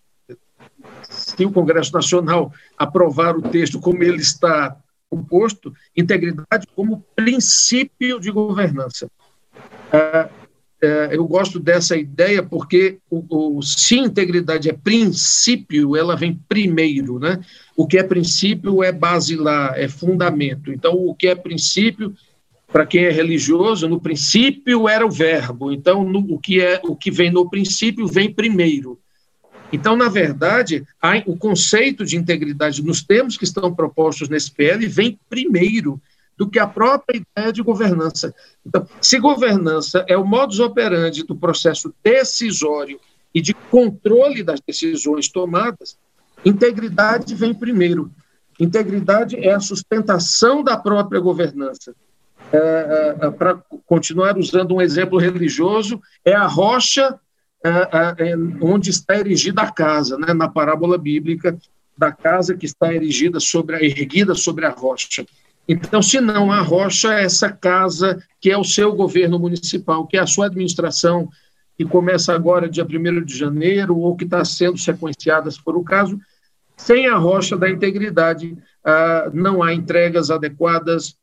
se 1.10 1.46
o 1.46 1.52
Congresso 1.52 1.94
Nacional 1.94 2.54
aprovar 2.78 3.36
o 3.36 3.42
texto 3.42 3.80
como 3.80 4.04
ele 4.04 4.22
está 4.22 4.76
composto, 5.12 5.74
integridade 5.96 6.66
como 6.74 7.04
princípio 7.14 8.18
de 8.18 8.32
governança. 8.32 9.12
É, 9.92 10.30
é, 10.82 11.10
eu 11.12 11.28
gosto 11.28 11.60
dessa 11.60 11.98
ideia 11.98 12.42
porque 12.42 12.98
o, 13.10 13.58
o, 13.58 13.62
se 13.62 13.98
integridade 13.98 14.70
é 14.70 14.74
princípio, 14.74 15.98
ela 15.98 16.16
vem 16.16 16.40
primeiro, 16.48 17.20
né? 17.20 17.40
O 17.76 17.86
que 17.86 17.98
é 17.98 18.04
princípio 18.04 18.82
é 18.82 18.92
basilar, 18.92 19.78
é 19.78 19.90
fundamento. 19.90 20.72
Então, 20.72 20.94
o 20.94 21.14
que 21.14 21.28
é 21.28 21.36
princípio, 21.36 22.16
para 22.72 22.86
quem 22.86 23.04
é 23.04 23.12
religioso, 23.12 23.88
no 23.88 24.00
princípio 24.00 24.88
era 24.88 25.06
o 25.06 25.12
verbo. 25.12 25.72
Então, 25.74 26.04
no, 26.06 26.20
o 26.34 26.40
que 26.40 26.62
é 26.62 26.80
o 26.84 26.96
que 26.96 27.12
vem 27.12 27.30
no 27.30 27.50
princípio 27.50 28.08
vem 28.08 28.34
primeiro. 28.34 28.98
Então, 29.72 29.96
na 29.96 30.10
verdade, 30.10 30.86
o 31.26 31.38
conceito 31.38 32.06
de 32.06 32.18
integridade 32.18 32.84
nos 32.84 33.02
termos 33.02 33.38
que 33.38 33.44
estão 33.44 33.74
propostos 33.74 34.28
nesse 34.28 34.52
PL 34.52 34.86
vem 34.88 35.20
primeiro 35.30 36.02
do 36.38 36.50
que 36.50 36.60
a 36.60 36.68
própria 36.68 37.18
ideia 37.18 37.54
de 37.54 37.62
governança. 37.62 38.34
Então, 38.66 38.88
se 39.00 39.20
governança 39.20 40.04
é 40.08 40.18
o 40.18 40.26
modus 40.26 40.60
operandi 40.60 41.24
do 41.24 41.36
processo 41.36 41.94
decisório 42.04 43.00
e 43.34 43.42
de 43.42 43.54
controle 43.54 44.44
das 44.44 44.60
decisões 44.60 45.30
tomadas, 45.30 45.98
integridade 46.44 47.36
vem 47.36 47.54
primeiro. 47.54 48.12
Integridade 48.60 49.38
é 49.38 49.54
a 49.54 49.60
sustentação 49.60 50.64
da 50.64 50.78
própria 50.78 51.20
governança. 51.20 51.96
É, 52.52 52.58
é, 52.58 53.28
é, 53.28 53.32
Para 53.32 53.56
continuar 53.86 54.38
usando 54.38 54.76
um 54.76 54.82
exemplo 54.82 55.18
religioso, 55.18 56.02
é 56.26 56.34
a 56.34 56.46
rocha 56.46 57.18
onde 58.62 58.90
está 58.90 59.18
erigida 59.18 59.62
a 59.62 59.72
casa, 59.72 60.18
né, 60.18 60.34
na 60.34 60.48
parábola 60.48 60.98
bíblica 60.98 61.58
da 61.98 62.12
casa 62.12 62.56
que 62.56 62.66
está 62.66 62.94
erigida 62.94 63.40
sobre 63.40 63.76
a 63.76 63.82
erguida 63.82 64.34
sobre 64.34 64.66
a 64.66 64.70
rocha. 64.70 65.26
Então, 65.68 66.02
se 66.02 66.20
não 66.20 66.52
a 66.52 66.62
rocha, 66.62 67.14
é 67.14 67.24
essa 67.24 67.52
casa 67.52 68.22
que 68.40 68.50
é 68.50 68.58
o 68.58 68.64
seu 68.64 68.94
governo 68.94 69.38
municipal, 69.38 70.08
que 70.08 70.18
é 70.18 70.20
a 70.20 70.26
sua 70.26 70.48
administração, 70.48 71.30
que 71.78 71.86
começa 71.86 72.34
agora 72.34 72.70
dia 72.70 72.86
1 72.86 73.24
de 73.24 73.38
janeiro, 73.38 73.98
ou 73.98 74.16
que 74.16 74.24
está 74.24 74.44
sendo 74.44 74.78
sequenciada, 74.78 75.50
se 75.50 75.62
for 75.62 75.76
o 75.76 75.84
caso, 75.84 76.20
sem 76.76 77.08
a 77.08 77.16
rocha 77.16 77.56
da 77.56 77.70
integridade, 77.70 78.58
ah, 78.84 79.30
não 79.34 79.62
há 79.62 79.74
entregas 79.74 80.32
adequadas, 80.32 81.16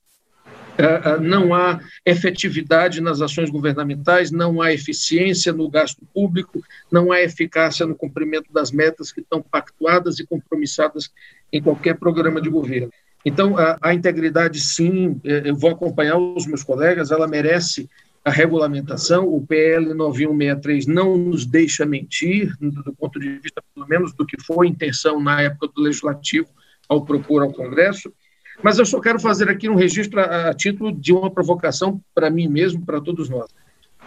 não 1.20 1.54
há 1.54 1.80
efetividade 2.06 3.00
nas 3.00 3.20
ações 3.20 3.50
governamentais, 3.50 4.30
não 4.30 4.62
há 4.62 4.72
eficiência 4.72 5.52
no 5.52 5.68
gasto 5.68 6.06
público, 6.14 6.62
não 6.90 7.10
há 7.10 7.20
eficácia 7.20 7.84
no 7.84 7.94
cumprimento 7.94 8.52
das 8.52 8.70
metas 8.70 9.10
que 9.10 9.20
estão 9.20 9.42
pactuadas 9.42 10.18
e 10.18 10.26
compromissadas 10.26 11.10
em 11.52 11.60
qualquer 11.62 11.96
programa 11.96 12.40
de 12.40 12.48
governo. 12.48 12.92
Então, 13.24 13.58
a, 13.58 13.76
a, 13.82 13.94
integridade, 13.94 14.60
sim, 14.60 15.20
é, 15.24 15.50
eu 15.50 15.56
vou 15.56 15.70
acompanhar 15.70 16.16
os 16.16 16.46
meus 16.46 16.62
colegas, 16.62 17.10
ela 17.10 17.26
merece 17.26 17.88
a 18.24 18.30
regulamentação. 18.30 19.26
O 19.26 19.44
PL 19.44 19.92
9163 19.94 20.86
não 20.86 21.16
nos 21.16 21.44
deixa 21.44 21.84
mentir, 21.84 22.54
do 22.60 22.94
ponto 22.94 23.18
de 23.18 23.38
vista, 23.38 23.62
pelo 23.74 23.86
menos, 23.86 24.12
do 24.12 24.24
que 24.24 24.40
foi 24.42 24.66
a 24.66 24.70
intenção 24.70 25.20
na 25.20 25.42
época 25.42 25.68
do 25.74 25.82
Legislativo 25.82 26.48
ao 26.88 27.04
propor 27.04 27.42
ao 27.42 27.52
Congresso. 27.52 28.12
Mas 28.62 28.78
eu 28.78 28.86
só 28.86 29.00
quero 29.00 29.20
fazer 29.20 29.48
aqui 29.48 29.68
um 29.68 29.74
registro 29.74 30.20
a, 30.20 30.50
a 30.50 30.54
título 30.54 30.92
de 30.92 31.12
uma 31.12 31.30
provocação 31.30 32.00
para 32.14 32.30
mim 32.30 32.48
mesmo, 32.48 32.84
para 32.84 33.00
todos 33.00 33.28
nós. 33.28 33.48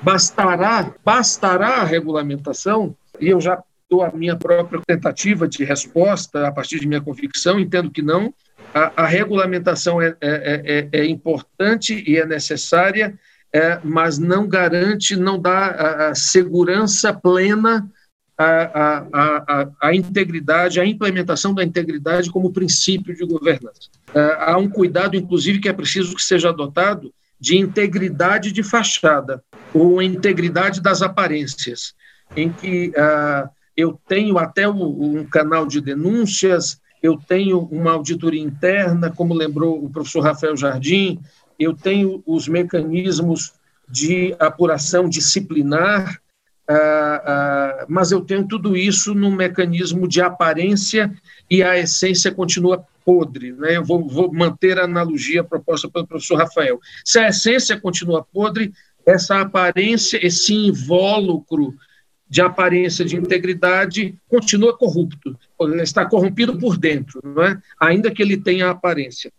Bastará, 0.01 0.93
bastará 1.05 1.81
a 1.81 1.83
regulamentação, 1.83 2.95
e 3.19 3.29
eu 3.29 3.39
já 3.39 3.61
dou 3.89 4.03
a 4.03 4.11
minha 4.11 4.35
própria 4.35 4.81
tentativa 4.85 5.47
de 5.47 5.63
resposta 5.63 6.47
a 6.47 6.51
partir 6.51 6.79
de 6.79 6.87
minha 6.87 7.01
convicção, 7.01 7.59
entendo 7.59 7.91
que 7.91 8.01
não, 8.01 8.33
a, 8.73 9.03
a 9.03 9.05
regulamentação 9.05 10.01
é, 10.01 10.15
é, 10.21 10.89
é, 10.91 10.99
é, 10.99 11.05
importante 11.05 12.03
e 12.07 12.17
é 12.17 12.25
necessária, 12.25 13.17
é, 13.53 13.79
mas 13.83 14.17
não 14.17 14.47
garante, 14.47 15.15
não 15.15 15.39
dá 15.39 15.67
a, 15.67 16.09
a 16.09 16.15
segurança 16.15 17.13
plena 17.13 17.89
a, 18.41 19.07
a, 19.13 19.67
a, 19.81 19.95
integridade, 19.95 20.79
a 20.79 20.85
implementação 20.85 21.53
da 21.53 21.63
integridade 21.63 22.31
como 22.31 22.53
princípio 22.53 23.15
de 23.15 23.25
governança. 23.25 23.89
É, 24.13 24.37
há 24.39 24.57
um 24.57 24.69
cuidado, 24.69 25.15
inclusive, 25.15 25.59
que 25.59 25.69
é 25.69 25.73
preciso 25.73 26.15
que 26.15 26.21
seja 26.21 26.49
adotado 26.49 27.13
de 27.39 27.57
integridade 27.57 28.51
de 28.51 28.61
fachada, 28.61 29.43
ou 29.73 30.01
integridade 30.01 30.81
das 30.81 31.01
aparências, 31.01 31.93
em 32.35 32.51
que 32.51 32.89
uh, 32.89 33.49
eu 33.75 33.99
tenho 34.07 34.37
até 34.37 34.69
um, 34.69 35.17
um 35.19 35.25
canal 35.25 35.65
de 35.65 35.81
denúncias, 35.81 36.79
eu 37.01 37.17
tenho 37.17 37.59
uma 37.71 37.93
auditoria 37.93 38.41
interna, 38.41 39.09
como 39.09 39.33
lembrou 39.33 39.83
o 39.83 39.89
professor 39.89 40.21
Rafael 40.21 40.55
Jardim, 40.55 41.19
eu 41.57 41.73
tenho 41.73 42.21
os 42.27 42.47
mecanismos 42.47 43.53
de 43.89 44.35
apuração 44.39 45.09
disciplinar, 45.09 46.21
ah, 46.71 47.23
ah, 47.25 47.85
mas 47.89 48.11
eu 48.11 48.21
tenho 48.21 48.47
tudo 48.47 48.77
isso 48.77 49.13
num 49.13 49.31
mecanismo 49.31 50.07
de 50.07 50.21
aparência 50.21 51.13
e 51.49 51.61
a 51.61 51.77
essência 51.77 52.31
continua 52.31 52.85
podre. 53.03 53.51
Né? 53.51 53.77
Eu 53.77 53.83
vou, 53.83 54.07
vou 54.07 54.33
manter 54.33 54.79
a 54.79 54.85
analogia 54.85 55.43
proposta 55.43 55.89
pelo 55.89 56.07
professor 56.07 56.37
Rafael. 56.37 56.79
Se 57.03 57.19
a 57.19 57.27
essência 57.27 57.79
continua 57.79 58.23
podre, 58.23 58.71
essa 59.05 59.41
aparência, 59.41 60.25
esse 60.25 60.53
invólucro 60.53 61.73
de 62.29 62.41
aparência 62.41 63.03
de 63.03 63.17
integridade 63.17 64.15
continua 64.29 64.77
corrupto, 64.77 65.37
está 65.81 66.05
corrompido 66.05 66.57
por 66.57 66.77
dentro, 66.77 67.19
não 67.23 67.43
é? 67.43 67.61
ainda 67.77 68.09
que 68.09 68.21
ele 68.21 68.37
tenha 68.37 68.69
aparência. 68.69 69.29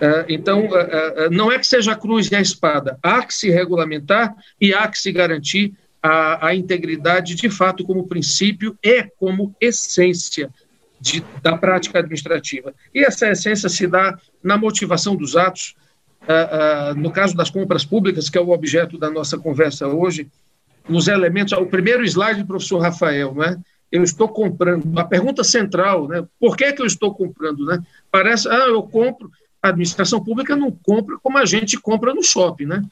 É, 0.00 0.26
então, 0.28 0.68
é, 0.72 1.28
não 1.28 1.50
é 1.50 1.58
que 1.58 1.66
seja 1.66 1.92
a 1.92 1.96
cruz 1.96 2.30
e 2.30 2.36
a 2.36 2.40
espada, 2.40 2.96
há 3.02 3.26
que 3.26 3.34
se 3.34 3.50
regulamentar 3.50 4.34
e 4.60 4.72
há 4.72 4.86
que 4.86 4.98
se 4.98 5.10
garantir 5.10 5.74
a, 6.02 6.48
a 6.48 6.54
integridade 6.54 7.34
de 7.34 7.50
fato 7.50 7.84
como 7.84 8.06
princípio 8.06 8.76
e 8.82 9.04
como 9.18 9.54
essência 9.60 10.50
de, 11.00 11.24
da 11.42 11.56
prática 11.56 11.98
administrativa. 11.98 12.74
E 12.94 13.04
essa 13.04 13.28
essência 13.30 13.68
se 13.68 13.86
dá 13.86 14.18
na 14.42 14.56
motivação 14.56 15.16
dos 15.16 15.36
atos, 15.36 15.74
no 16.96 17.10
caso 17.10 17.34
das 17.34 17.50
compras 17.50 17.84
públicas, 17.84 18.28
que 18.28 18.36
é 18.36 18.40
o 18.40 18.50
objeto 18.50 18.98
da 18.98 19.10
nossa 19.10 19.38
conversa 19.38 19.88
hoje, 19.88 20.28
nos 20.88 21.08
elementos, 21.08 21.52
o 21.52 21.66
primeiro 21.66 22.04
slide 22.04 22.44
professor 22.44 22.78
Rafael, 22.78 23.34
né? 23.34 23.58
Eu 23.90 24.02
estou 24.02 24.28
comprando. 24.28 24.98
A 24.98 25.04
pergunta 25.04 25.42
central, 25.42 26.08
né? 26.08 26.24
Por 26.38 26.56
que, 26.56 26.72
que 26.72 26.82
eu 26.82 26.86
estou 26.86 27.14
comprando, 27.14 27.64
né? 27.64 27.82
Parece, 28.10 28.48
ah, 28.48 28.68
eu 28.68 28.82
compro. 28.82 29.30
A 29.62 29.68
administração 29.68 30.22
pública 30.22 30.56
não 30.56 30.70
compra 30.70 31.18
como 31.22 31.36
a 31.36 31.44
gente 31.44 31.78
compra 31.78 32.14
no 32.14 32.22
shopping, 32.22 32.66
né? 32.66 32.82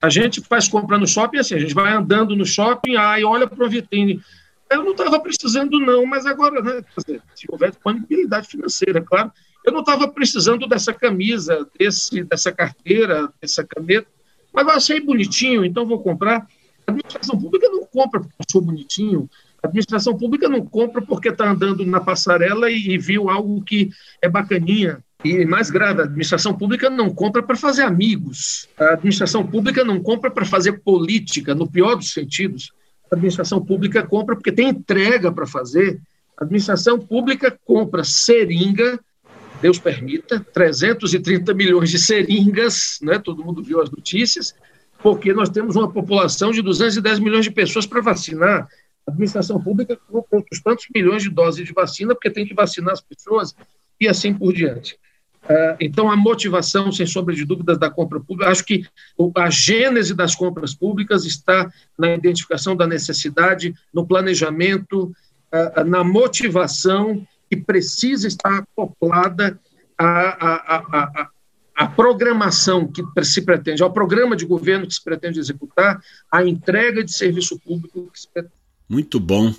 A 0.00 0.08
gente 0.08 0.40
faz 0.40 0.68
compra 0.68 0.98
no 0.98 1.06
shopping 1.06 1.38
assim, 1.38 1.54
a 1.54 1.58
gente 1.58 1.74
vai 1.74 1.92
andando 1.92 2.34
no 2.36 2.44
shopping, 2.44 2.96
aí 2.96 3.24
olha 3.24 3.46
para 3.46 3.64
o 3.64 3.68
vitrine. 3.68 4.20
Eu 4.70 4.82
não 4.82 4.92
estava 4.92 5.20
precisando, 5.20 5.78
não, 5.78 6.04
mas 6.06 6.26
agora, 6.26 6.62
né? 6.62 6.82
Dizer, 6.96 7.22
se 7.34 7.46
houver 7.48 7.70
disponibilidade 7.70 8.48
financeira, 8.48 9.00
claro. 9.00 9.30
Eu 9.64 9.72
não 9.72 9.80
estava 9.80 10.08
precisando 10.08 10.66
dessa 10.66 10.92
camisa, 10.92 11.66
desse, 11.78 12.22
dessa 12.24 12.52
carteira, 12.52 13.32
dessa 13.40 13.64
caneta, 13.64 14.06
mas 14.52 14.66
eu 14.66 14.72
achei 14.72 15.00
bonitinho, 15.00 15.64
então 15.64 15.86
vou 15.86 16.00
comprar. 16.00 16.46
A 16.86 16.90
administração 16.90 17.38
pública 17.38 17.68
não 17.70 17.86
compra 17.86 18.20
porque 18.20 18.34
achou 18.46 18.60
bonitinho, 18.60 19.28
a 19.62 19.66
administração 19.66 20.16
pública 20.16 20.48
não 20.48 20.64
compra 20.64 21.00
porque 21.00 21.30
está 21.30 21.50
andando 21.50 21.86
na 21.86 21.98
passarela 21.98 22.70
e, 22.70 22.90
e, 22.90 22.98
viu 22.98 23.30
algo 23.30 23.62
que 23.62 23.90
é 24.20 24.28
bacaninha. 24.28 25.02
E 25.24 25.42
mais 25.46 25.70
grave, 25.70 26.02
a 26.02 26.04
administração 26.04 26.52
pública 26.52 26.90
não 26.90 27.08
compra 27.08 27.42
para 27.42 27.56
fazer 27.56 27.82
amigos. 27.82 28.68
A 28.78 28.92
administração 28.92 29.46
pública 29.46 29.82
não 29.82 29.98
compra 29.98 30.30
para 30.30 30.44
fazer 30.44 30.80
política, 30.80 31.54
no 31.54 31.66
pior 31.66 31.94
dos 31.94 32.12
sentidos. 32.12 32.72
A 33.10 33.14
administração 33.14 33.64
pública 33.64 34.02
compra 34.02 34.36
porque 34.36 34.52
tem 34.52 34.68
entrega 34.68 35.32
para 35.32 35.46
fazer. 35.46 35.98
A 36.36 36.44
administração 36.44 36.98
pública 36.98 37.58
compra 37.64 38.04
seringa, 38.04 39.00
Deus 39.62 39.78
permita, 39.78 40.40
330 40.52 41.54
milhões 41.54 41.90
de 41.90 41.98
seringas, 41.98 42.98
né? 43.00 43.18
todo 43.18 43.42
mundo 43.42 43.62
viu 43.62 43.80
as 43.80 43.90
notícias, 43.90 44.54
porque 45.02 45.32
nós 45.32 45.48
temos 45.48 45.74
uma 45.74 45.90
população 45.90 46.50
de 46.50 46.60
210 46.60 47.18
milhões 47.18 47.46
de 47.46 47.50
pessoas 47.50 47.86
para 47.86 48.02
vacinar. 48.02 48.68
A 49.06 49.10
administração 49.10 49.58
pública 49.58 49.98
com 50.06 50.22
outros 50.30 50.60
tantos 50.60 50.86
milhões 50.94 51.22
de 51.22 51.30
doses 51.30 51.66
de 51.66 51.72
vacina, 51.72 52.14
porque 52.14 52.30
tem 52.30 52.44
que 52.44 52.52
vacinar 52.52 52.92
as 52.92 53.00
pessoas 53.00 53.54
e 53.98 54.06
assim 54.06 54.34
por 54.34 54.52
diante. 54.52 54.98
Uh, 55.44 55.76
então, 55.78 56.10
a 56.10 56.16
motivação, 56.16 56.90
sem 56.90 57.06
sombra 57.06 57.34
de 57.34 57.44
dúvidas, 57.44 57.78
da 57.78 57.90
compra 57.90 58.18
pública, 58.18 58.50
acho 58.50 58.64
que 58.64 58.86
a 59.36 59.50
gênese 59.50 60.14
das 60.14 60.34
compras 60.34 60.74
públicas 60.74 61.26
está 61.26 61.70
na 61.98 62.14
identificação 62.14 62.74
da 62.74 62.86
necessidade, 62.86 63.74
no 63.92 64.06
planejamento, 64.06 65.14
uh, 65.52 65.84
na 65.84 66.02
motivação 66.02 67.26
que 67.50 67.56
precisa 67.56 68.26
estar 68.26 68.58
acoplada 68.58 69.58
a, 69.98 70.06
a, 70.06 70.76
a, 70.76 71.28
a 71.76 71.86
programação 71.88 72.90
que 72.90 73.02
se 73.24 73.42
pretende, 73.42 73.82
ao 73.82 73.92
programa 73.92 74.34
de 74.34 74.46
governo 74.46 74.86
que 74.86 74.94
se 74.94 75.04
pretende 75.04 75.38
executar, 75.38 76.00
a 76.32 76.44
entrega 76.44 77.04
de 77.04 77.12
serviço 77.12 77.58
público 77.60 78.10
que 78.10 78.20
se 78.20 78.28
pretende 78.32 78.63
muito 78.88 79.18
bom. 79.18 79.54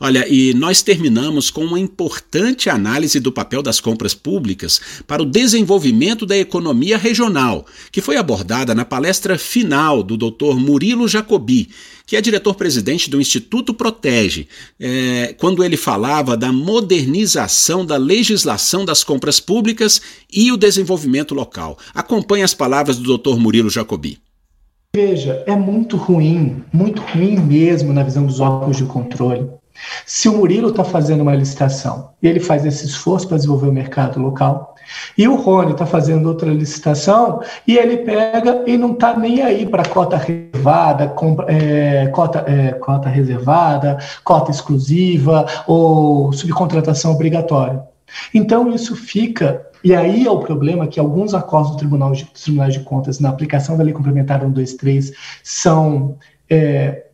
Olha, 0.00 0.26
e 0.28 0.52
nós 0.54 0.82
terminamos 0.82 1.50
com 1.50 1.64
uma 1.64 1.78
importante 1.78 2.68
análise 2.68 3.20
do 3.20 3.30
papel 3.30 3.62
das 3.62 3.78
compras 3.78 4.14
públicas 4.14 4.80
para 5.06 5.22
o 5.22 5.26
desenvolvimento 5.26 6.26
da 6.26 6.36
economia 6.36 6.98
regional, 6.98 7.64
que 7.92 8.00
foi 8.00 8.16
abordada 8.16 8.74
na 8.74 8.84
palestra 8.84 9.38
final 9.38 10.02
do 10.02 10.16
Dr. 10.16 10.56
Murilo 10.56 11.06
Jacobi, 11.06 11.70
que 12.06 12.16
é 12.16 12.20
diretor-presidente 12.20 13.08
do 13.08 13.20
Instituto 13.20 13.72
Protege, 13.72 14.48
é, 14.80 15.34
quando 15.38 15.62
ele 15.62 15.76
falava 15.76 16.36
da 16.36 16.52
modernização 16.52 17.86
da 17.86 17.96
legislação 17.96 18.84
das 18.84 19.04
compras 19.04 19.38
públicas 19.38 20.02
e 20.32 20.50
o 20.50 20.56
desenvolvimento 20.56 21.34
local. 21.34 21.78
Acompanhe 21.94 22.42
as 22.42 22.54
palavras 22.54 22.96
do 22.96 23.16
Dr. 23.16 23.36
Murilo 23.36 23.70
Jacobi. 23.70 24.18
Veja, 24.94 25.42
é 25.46 25.56
muito 25.56 25.96
ruim, 25.96 26.62
muito 26.70 27.00
ruim 27.00 27.38
mesmo 27.38 27.94
na 27.94 28.02
visão 28.02 28.26
dos 28.26 28.40
órgãos 28.40 28.76
de 28.76 28.84
controle. 28.84 29.48
Se 30.04 30.28
o 30.28 30.36
Murilo 30.36 30.68
está 30.68 30.84
fazendo 30.84 31.22
uma 31.22 31.34
licitação 31.34 32.10
e 32.22 32.28
ele 32.28 32.38
faz 32.38 32.66
esse 32.66 32.84
esforço 32.84 33.26
para 33.26 33.38
desenvolver 33.38 33.68
o 33.68 33.72
mercado 33.72 34.20
local, 34.20 34.74
e 35.16 35.26
o 35.26 35.34
Rony 35.34 35.72
está 35.72 35.86
fazendo 35.86 36.28
outra 36.28 36.50
licitação 36.50 37.40
e 37.66 37.78
ele 37.78 37.98
pega 37.98 38.64
e 38.66 38.76
não 38.76 38.92
está 38.92 39.16
nem 39.16 39.40
aí 39.40 39.64
para 39.64 39.82
cota 39.82 40.18
reservada, 40.18 41.14
é, 41.48 42.08
cota, 42.08 42.44
é, 42.46 42.72
cota 42.72 43.08
reservada, 43.08 43.96
cota 44.22 44.50
exclusiva 44.50 45.46
ou 45.66 46.34
subcontratação 46.34 47.12
obrigatória. 47.12 47.82
Então 48.34 48.70
isso 48.70 48.94
fica 48.94 49.71
e 49.84 49.94
aí 49.94 50.26
é 50.26 50.30
o 50.30 50.38
problema 50.38 50.86
que 50.86 51.00
alguns 51.00 51.34
acordos 51.34 51.72
do 51.72 51.78
Tribunal 51.78 52.12
de, 52.12 52.24
de 52.24 52.80
Contas 52.80 53.18
na 53.18 53.28
aplicação 53.28 53.76
da 53.76 53.84
Lei 53.84 53.92
Complementar 53.92 54.40
123 54.40 55.12
são 55.42 56.16
é, 56.48 57.06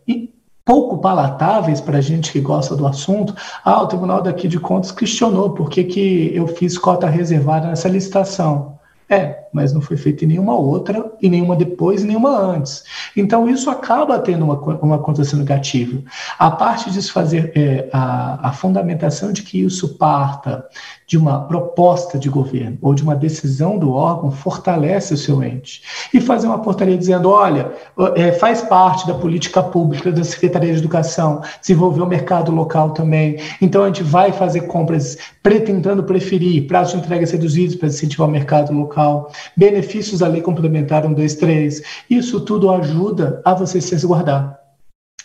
pouco 0.69 0.99
palatáveis 0.99 1.81
para 1.81 1.97
a 1.97 2.01
gente 2.03 2.31
que 2.31 2.41
gosta 2.41 2.77
do 2.77 2.87
assunto. 2.87 3.35
Ah, 3.65 3.83
o 3.83 3.87
Tribunal 3.87 4.21
daqui 4.21 4.47
de 4.47 4.61
Contas 4.61 4.93
questionou 4.93 5.51
por 5.51 5.71
que, 5.71 5.83
que 5.83 6.31
eu 6.35 6.47
fiz 6.47 6.77
cota 6.77 7.09
reservada 7.09 7.69
nessa 7.69 7.89
licitação. 7.89 8.79
É, 9.09 9.45
mas 9.53 9.73
não 9.73 9.81
foi 9.81 9.97
feita 9.97 10.25
em 10.25 10.29
nenhuma 10.29 10.55
outra, 10.55 11.13
e 11.21 11.29
nenhuma 11.29 11.57
depois, 11.57 12.03
e 12.03 12.07
nenhuma 12.07 12.37
antes. 12.37 12.85
Então, 13.17 13.49
isso 13.49 13.71
acaba 13.71 14.19
tendo 14.19 14.45
uma, 14.45 14.59
uma 14.81 14.99
condição 14.99 15.39
negativa. 15.39 16.03
A 16.39 16.51
parte 16.51 16.91
de 16.91 17.03
se 17.03 17.11
fazer 17.11 17.53
é, 17.55 17.89
a, 17.93 18.49
a 18.49 18.53
fundamentação 18.53 19.33
de 19.33 19.43
que 19.43 19.61
isso 19.61 19.97
parta 19.97 20.65
de 21.07 21.17
uma 21.17 21.41
proposta 21.41 22.19
de 22.19 22.29
governo 22.29 22.77
ou 22.83 22.93
de 22.93 23.03
uma 23.03 23.17
decisão 23.17 23.79
do 23.79 23.93
órgão 23.93 24.31
fortalece 24.31 25.15
o 25.15 25.17
seu 25.17 25.43
ente. 25.43 25.83
E 26.13 26.21
fazer 26.21 26.47
uma 26.47 26.59
portaria 26.59 26.99
dizendo: 26.99 27.31
olha, 27.31 27.73
é, 28.15 28.33
faz 28.33 28.61
parte 28.61 29.07
da 29.07 29.15
política 29.15 29.63
pública 29.63 30.13
da 30.13 30.23
Secretaria 30.23 30.73
de 30.73 30.79
Educação 30.79 31.41
desenvolver 31.61 32.03
o 32.03 32.07
mercado 32.07 32.53
local 32.53 32.91
também. 32.91 33.39
Então, 33.61 33.85
a 33.85 33.87
gente 33.87 34.03
vai 34.03 34.33
fazer 34.33 34.63
compras 34.63 35.17
pretendendo 35.43 36.05
preferir 36.05 36.67
prazos 36.67 36.93
de 36.93 36.99
entregas 36.99 37.31
reduzidos 37.31 37.75
para 37.75 37.89
incentivar 37.89 38.29
o 38.29 38.31
mercado 38.31 38.73
local 38.73 39.33
benefícios 39.57 40.21
da 40.21 40.29
lei 40.29 40.41
complementar 40.41 41.03
123. 41.03 41.83
Isso 42.09 42.41
tudo 42.41 42.71
ajuda 42.71 43.41
a 43.45 43.55
você 43.55 43.81
se 43.81 43.93
resguardar. 43.93 44.59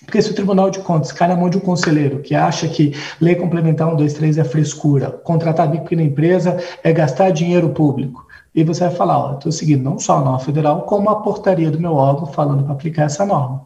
Porque 0.05 0.21
se 0.21 0.31
o 0.31 0.35
Tribunal 0.35 0.69
de 0.69 0.79
Contas 0.79 1.11
cai 1.11 1.27
na 1.27 1.35
mão 1.35 1.49
de 1.49 1.57
um 1.57 1.61
conselheiro 1.61 2.19
que 2.19 2.35
acha 2.35 2.67
que 2.67 2.93
lei 3.21 3.35
complementar 3.35 3.87
123 3.87 4.37
é 4.37 4.43
frescura, 4.43 5.11
contratar 5.11 5.71
pequena 5.71 6.03
empresa 6.03 6.61
é 6.83 6.91
gastar 6.91 7.29
dinheiro 7.31 7.69
público, 7.69 8.27
e 8.55 8.63
você 8.63 8.81
vai 8.81 8.95
falar, 8.95 9.17
ó, 9.17 9.33
estou 9.33 9.51
seguindo 9.51 9.83
não 9.83 9.97
só 9.97 10.17
a 10.17 10.21
norma 10.21 10.39
federal, 10.39 10.83
como 10.83 11.09
a 11.09 11.21
portaria 11.21 11.71
do 11.71 11.79
meu 11.79 11.93
órgão 11.93 12.27
falando 12.27 12.63
para 12.63 12.73
aplicar 12.73 13.03
essa 13.03 13.25
norma. 13.25 13.65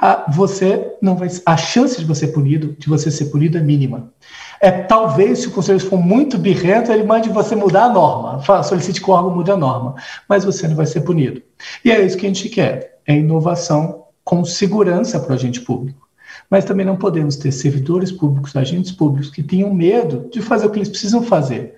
Ah, 0.00 0.26
você 0.28 0.96
não 1.02 1.16
vai, 1.16 1.28
a 1.44 1.56
chance 1.56 1.98
de 1.98 2.04
você 2.04 2.28
punido, 2.28 2.76
de 2.78 2.88
você 2.88 3.10
ser 3.10 3.26
punido 3.26 3.58
é 3.58 3.60
mínima. 3.60 4.12
É 4.60 4.70
talvez 4.70 5.40
se 5.40 5.48
o 5.48 5.50
conselheiro 5.52 5.88
for 5.88 5.98
muito 5.98 6.36
birrento, 6.36 6.90
ele 6.90 7.04
mande 7.04 7.28
você 7.28 7.54
mudar 7.54 7.84
a 7.84 7.92
norma, 7.92 8.42
solicite 8.62 9.00
que 9.00 9.08
o 9.08 9.12
órgão 9.12 9.34
mude 9.34 9.50
a 9.50 9.56
norma, 9.56 9.94
mas 10.28 10.44
você 10.44 10.66
não 10.66 10.74
vai 10.74 10.86
ser 10.86 11.02
punido. 11.02 11.40
E 11.84 11.90
é 11.92 12.04
isso 12.04 12.16
que 12.16 12.26
a 12.26 12.28
gente 12.28 12.48
quer, 12.48 12.98
é 13.06 13.16
inovação 13.16 14.04
com 14.24 14.44
segurança 14.44 15.20
para 15.20 15.32
o 15.32 15.34
agente 15.34 15.60
público. 15.60 16.08
Mas 16.50 16.64
também 16.64 16.84
não 16.84 16.96
podemos 16.96 17.36
ter 17.36 17.52
servidores 17.52 18.10
públicos, 18.10 18.56
agentes 18.56 18.90
públicos 18.90 19.30
que 19.30 19.42
tenham 19.42 19.72
medo 19.72 20.28
de 20.30 20.42
fazer 20.42 20.66
o 20.66 20.70
que 20.70 20.78
eles 20.78 20.88
precisam 20.88 21.22
fazer 21.22 21.76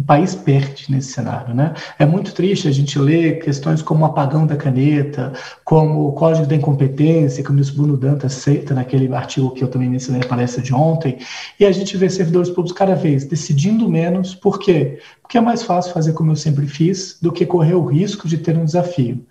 o 0.00 0.04
país 0.04 0.34
perde 0.34 0.90
nesse 0.90 1.12
cenário. 1.12 1.54
Né? 1.54 1.72
É 1.98 2.04
muito 2.04 2.34
triste 2.34 2.68
a 2.68 2.70
gente 2.70 2.98
ler 2.98 3.38
questões 3.38 3.80
como 3.80 4.02
o 4.02 4.06
apagão 4.06 4.46
da 4.46 4.56
caneta, 4.56 5.32
como 5.64 6.08
o 6.08 6.12
código 6.12 6.46
da 6.46 6.56
incompetência, 6.56 7.42
que 7.42 7.50
o 7.50 7.52
ministro 7.52 7.76
Bruno 7.76 7.96
Dantas 7.96 8.36
aceita 8.36 8.74
naquele 8.74 9.12
artigo 9.14 9.52
que 9.52 9.62
eu 9.62 9.68
também 9.68 9.88
mencionei 9.88 10.20
na 10.20 10.28
palestra 10.28 10.62
de 10.62 10.74
ontem, 10.74 11.18
e 11.58 11.64
a 11.64 11.72
gente 11.72 11.96
vê 11.96 12.10
servidores 12.10 12.50
públicos 12.50 12.76
cada 12.76 12.94
vez 12.94 13.24
decidindo 13.24 13.88
menos. 13.88 14.34
Por 14.34 14.58
quê? 14.58 14.98
Porque 15.22 15.38
é 15.38 15.40
mais 15.40 15.62
fácil 15.62 15.92
fazer 15.92 16.12
como 16.12 16.32
eu 16.32 16.36
sempre 16.36 16.66
fiz 16.66 17.18
do 17.22 17.32
que 17.32 17.46
correr 17.46 17.74
o 17.74 17.86
risco 17.86 18.28
de 18.28 18.38
ter 18.38 18.58
um 18.58 18.64
desafio. 18.64 19.24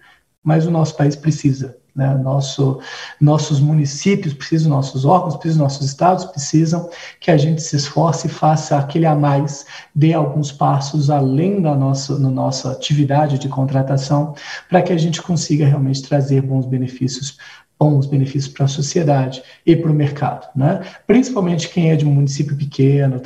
Mas 0.43 0.65
o 0.65 0.71
nosso 0.71 0.97
país 0.97 1.15
precisa 1.15 1.78
né? 1.95 2.15
Nosso, 2.15 2.79
nossos 3.19 3.60
municípios 3.60 4.34
precisam, 4.34 4.69
nossos 4.69 5.06
órgãos 5.06 5.36
precisam, 5.36 5.63
nossos 5.63 5.86
estados 5.86 6.25
precisam 6.25 6.89
que 7.19 7.29
a 7.29 7.38
gente 7.38 7.62
se 7.62 7.75
esforce 7.75 8.27
e 8.27 8.29
faça 8.29 8.77
aquele 8.77 9.06
a 9.06 9.15
mais, 9.15 9.65
dê 9.93 10.13
alguns 10.13 10.51
passos 10.51 11.10
além 11.10 11.62
da 11.62 11.75
nossa, 11.75 12.17
no 12.17 12.32
nossa 12.32 12.71
atividade 12.71 13.38
de 13.38 13.47
contratação, 13.47 14.34
para 14.67 14.82
que 14.82 14.91
a 14.91 14.97
gente 14.97 15.21
consiga 15.21 15.65
realmente 15.65 16.01
trazer 16.01 16.41
bons 16.41 16.65
benefícios 16.65 17.38
bons 17.79 18.05
benefícios 18.05 18.53
para 18.53 18.65
a 18.65 18.67
sociedade 18.67 19.43
e 19.65 19.75
para 19.75 19.91
o 19.91 19.93
mercado. 19.93 20.47
Né? 20.55 20.81
Principalmente 21.05 21.69
quem 21.69 21.91
é 21.91 21.95
de 21.95 22.05
um 22.05 22.12
município 22.12 22.55
pequeno, 22.55 23.21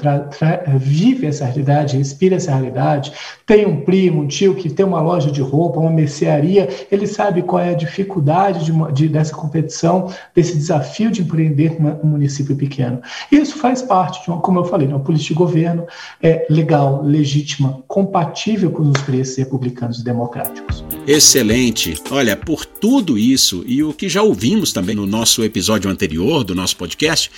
vive 0.77 1.27
essa 1.27 1.45
realidade, 1.45 1.97
respira 1.97 2.35
essa 2.35 2.51
realidade, 2.51 3.11
tem 3.45 3.65
um 3.65 3.81
primo, 3.81 4.21
um 4.21 4.27
tio 4.27 4.55
que 4.55 4.69
tem 4.69 4.85
uma 4.85 5.01
loja 5.01 5.31
de 5.31 5.41
roupa, 5.41 5.79
uma 5.79 5.91
mercearia, 5.91 6.67
ele 6.91 7.07
sabe 7.07 7.41
qual 7.41 7.61
é 7.61 7.69
a 7.69 7.75
dificuldade 7.75 8.65
de, 8.65 8.93
de 8.93 9.07
dessa 9.07 9.35
competição, 9.35 10.11
desse 10.35 10.55
desafio 10.55 11.11
de 11.11 11.21
empreender 11.21 11.77
um 12.03 12.07
município 12.07 12.55
pequeno. 12.55 13.01
Isso 13.31 13.57
faz 13.57 13.81
parte 13.81 14.23
de 14.23 14.29
uma, 14.29 14.41
como 14.41 14.59
eu 14.59 14.65
falei, 14.65 14.87
uma 14.87 14.99
política 14.99 15.33
de 15.33 15.37
governo 15.37 15.85
é, 16.21 16.45
legal, 16.49 17.03
legítima, 17.03 17.83
compatível 17.87 18.71
com 18.71 18.83
os 18.83 19.01
preços 19.01 19.37
republicanos 19.37 19.99
e 19.99 20.03
democráticos. 20.03 20.83
Excelente. 21.05 21.95
Olha, 22.11 22.35
por 22.35 22.65
tudo 22.65 23.17
isso 23.17 23.63
e 23.65 23.83
o 23.83 23.93
que 23.93 24.09
já 24.09 24.21
ouvimos 24.37 24.71
também 24.71 24.95
no 24.95 25.07
nosso 25.07 25.43
episódio 25.43 25.89
anterior 25.89 26.43
do 26.43 26.53
nosso 26.53 26.77
podcast, 26.77 27.31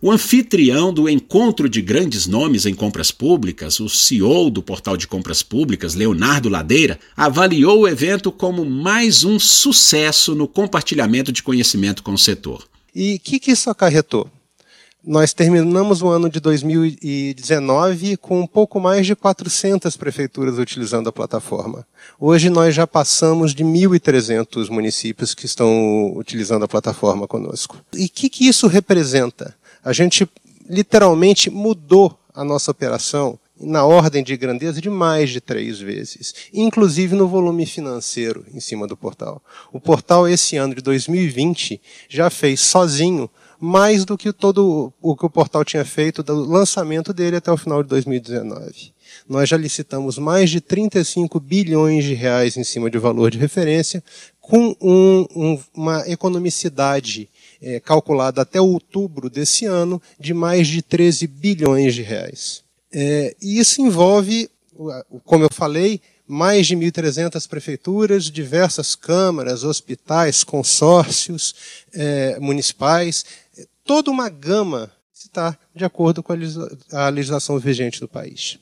o 0.00 0.10
anfitrião 0.10 0.90
do 0.90 1.06
Encontro 1.06 1.68
de 1.68 1.82
Grandes 1.82 2.26
Nomes 2.26 2.64
em 2.64 2.72
Compras 2.72 3.10
Públicas, 3.10 3.78
o 3.78 3.90
CEO 3.90 4.48
do 4.48 4.62
Portal 4.62 4.96
de 4.96 5.06
Compras 5.06 5.42
Públicas, 5.42 5.94
Leonardo 5.94 6.48
Ladeira, 6.48 6.98
avaliou 7.14 7.80
o 7.80 7.88
evento 7.88 8.32
como 8.32 8.64
mais 8.64 9.22
um 9.22 9.38
sucesso 9.38 10.34
no 10.34 10.48
compartilhamento 10.48 11.30
de 11.30 11.42
conhecimento 11.42 12.02
com 12.02 12.14
o 12.14 12.18
setor. 12.18 12.66
E 12.94 13.16
o 13.16 13.20
que, 13.20 13.38
que 13.38 13.50
isso 13.50 13.68
acarretou? 13.68 14.30
Nós 15.06 15.32
terminamos 15.32 16.02
o 16.02 16.08
ano 16.08 16.28
de 16.28 16.40
2019 16.40 18.16
com 18.16 18.40
um 18.40 18.46
pouco 18.46 18.80
mais 18.80 19.06
de 19.06 19.14
400 19.14 19.96
prefeituras 19.96 20.58
utilizando 20.58 21.08
a 21.08 21.12
plataforma. 21.12 21.86
Hoje 22.18 22.50
nós 22.50 22.74
já 22.74 22.88
passamos 22.88 23.54
de 23.54 23.62
1.300 23.62 24.68
municípios 24.68 25.32
que 25.32 25.46
estão 25.46 26.12
utilizando 26.16 26.64
a 26.64 26.68
plataforma 26.68 27.28
conosco. 27.28 27.80
E 27.94 28.06
o 28.06 28.08
que, 28.08 28.28
que 28.28 28.48
isso 28.48 28.66
representa? 28.66 29.54
A 29.84 29.92
gente 29.92 30.28
literalmente 30.68 31.50
mudou 31.50 32.18
a 32.34 32.42
nossa 32.42 32.72
operação 32.72 33.38
na 33.60 33.84
ordem 33.84 34.24
de 34.24 34.36
grandeza 34.36 34.80
de 34.80 34.90
mais 34.90 35.30
de 35.30 35.40
três 35.40 35.78
vezes, 35.78 36.34
inclusive 36.52 37.14
no 37.14 37.28
volume 37.28 37.64
financeiro 37.64 38.44
em 38.52 38.58
cima 38.58 38.88
do 38.88 38.96
portal. 38.96 39.40
O 39.72 39.80
portal, 39.80 40.26
esse 40.26 40.56
ano 40.56 40.74
de 40.74 40.82
2020, 40.82 41.80
já 42.08 42.28
fez 42.28 42.60
sozinho 42.60 43.30
mais 43.60 44.04
do 44.04 44.16
que 44.16 44.32
todo 44.32 44.92
o 45.00 45.16
que 45.16 45.26
o 45.26 45.30
portal 45.30 45.64
tinha 45.64 45.84
feito 45.84 46.22
do 46.22 46.34
lançamento 46.34 47.12
dele 47.12 47.36
até 47.36 47.50
o 47.50 47.56
final 47.56 47.82
de 47.82 47.88
2019. 47.88 48.92
Nós 49.28 49.48
já 49.48 49.56
licitamos 49.56 50.18
mais 50.18 50.50
de 50.50 50.60
35 50.60 51.40
bilhões 51.40 52.04
de 52.04 52.14
reais 52.14 52.56
em 52.56 52.64
cima 52.64 52.90
de 52.90 52.98
valor 52.98 53.30
de 53.30 53.38
referência, 53.38 54.02
com 54.40 54.76
um, 54.80 55.26
um, 55.34 55.60
uma 55.74 56.08
economicidade 56.08 57.28
é, 57.60 57.80
calculada 57.80 58.42
até 58.42 58.60
outubro 58.60 59.28
desse 59.28 59.64
ano 59.64 60.00
de 60.20 60.32
mais 60.32 60.68
de 60.68 60.82
13 60.82 61.26
bilhões 61.26 61.94
de 61.94 62.02
reais. 62.02 62.62
É, 62.92 63.34
e 63.42 63.58
isso 63.58 63.80
envolve, 63.80 64.48
como 65.24 65.44
eu 65.44 65.50
falei, 65.52 66.00
mais 66.26 66.66
de 66.66 66.76
1.300 66.76 67.48
prefeituras, 67.48 68.24
diversas 68.24 68.94
câmaras, 68.94 69.62
hospitais, 69.62 70.42
consórcios 70.42 71.54
é, 71.94 72.38
municipais, 72.40 73.24
toda 73.86 74.10
uma 74.10 74.28
gama 74.28 74.92
está 75.14 75.56
de 75.74 75.84
acordo 75.84 76.22
com 76.22 76.32
a 76.92 77.08
legislação 77.08 77.58
vigente 77.58 78.00
do 78.00 78.08
país. 78.08 78.58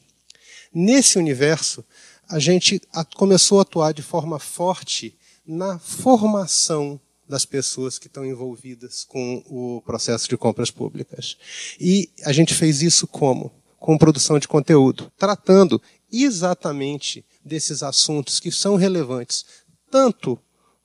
Nesse 0.72 1.18
universo, 1.18 1.84
a 2.28 2.38
gente 2.38 2.80
começou 3.16 3.58
a 3.58 3.62
atuar 3.62 3.92
de 3.92 4.02
forma 4.02 4.38
forte 4.38 5.16
na 5.46 5.78
formação 5.78 7.00
das 7.28 7.44
pessoas 7.44 7.98
que 7.98 8.06
estão 8.06 8.24
envolvidas 8.24 9.04
com 9.04 9.42
o 9.46 9.82
processo 9.82 10.28
de 10.28 10.36
compras 10.36 10.70
públicas. 10.70 11.36
E 11.80 12.10
a 12.24 12.32
gente 12.32 12.54
fez 12.54 12.82
isso 12.82 13.06
como? 13.06 13.52
Com 13.78 13.98
produção 13.98 14.38
de 14.38 14.46
conteúdo, 14.46 15.10
tratando 15.16 15.80
exatamente 16.12 17.24
desses 17.44 17.82
assuntos 17.82 18.40
que 18.40 18.50
são 18.50 18.76
relevantes 18.76 19.44
tanto 19.90 20.38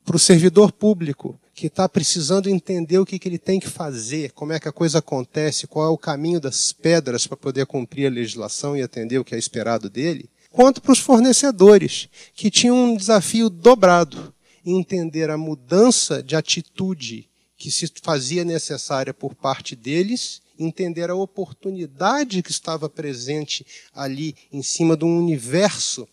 para 0.05 0.15
o 0.15 0.19
servidor 0.19 0.71
público 0.71 1.39
que 1.59 1.67
está 1.67 1.89
precisando 1.89 2.49
entender 2.49 2.99
o 2.99 3.05
que, 3.05 3.19
que 3.19 3.27
ele 3.27 3.37
tem 3.37 3.59
que 3.59 3.67
fazer, 3.67 4.31
como 4.31 4.53
é 4.53 4.59
que 4.61 4.69
a 4.69 4.71
coisa 4.71 4.99
acontece, 4.99 5.67
qual 5.67 5.87
é 5.87 5.89
o 5.89 5.97
caminho 5.97 6.39
das 6.39 6.71
pedras 6.71 7.27
para 7.27 7.35
poder 7.35 7.65
cumprir 7.65 8.07
a 8.07 8.09
legislação 8.09 8.77
e 8.77 8.81
atender 8.81 9.19
o 9.19 9.25
que 9.25 9.35
é 9.35 9.37
esperado 9.37 9.89
dele, 9.89 10.29
quanto 10.49 10.81
para 10.81 10.93
os 10.93 10.99
fornecedores, 10.99 12.07
que 12.33 12.49
tinham 12.49 12.77
um 12.77 12.95
desafio 12.95 13.49
dobrado 13.49 14.33
entender 14.65 15.29
a 15.29 15.37
mudança 15.37 16.23
de 16.23 16.33
atitude 16.33 17.29
que 17.57 17.69
se 17.69 17.91
fazia 18.01 18.45
necessária 18.45 19.13
por 19.13 19.35
parte 19.35 19.75
deles, 19.75 20.41
entender 20.57 21.09
a 21.09 21.15
oportunidade 21.15 22.41
que 22.41 22.51
estava 22.51 22.89
presente 22.89 23.65
ali 23.93 24.33
em 24.49 24.63
cima 24.63 24.95
de 24.95 25.03
um 25.03 25.17
universo 25.17 26.07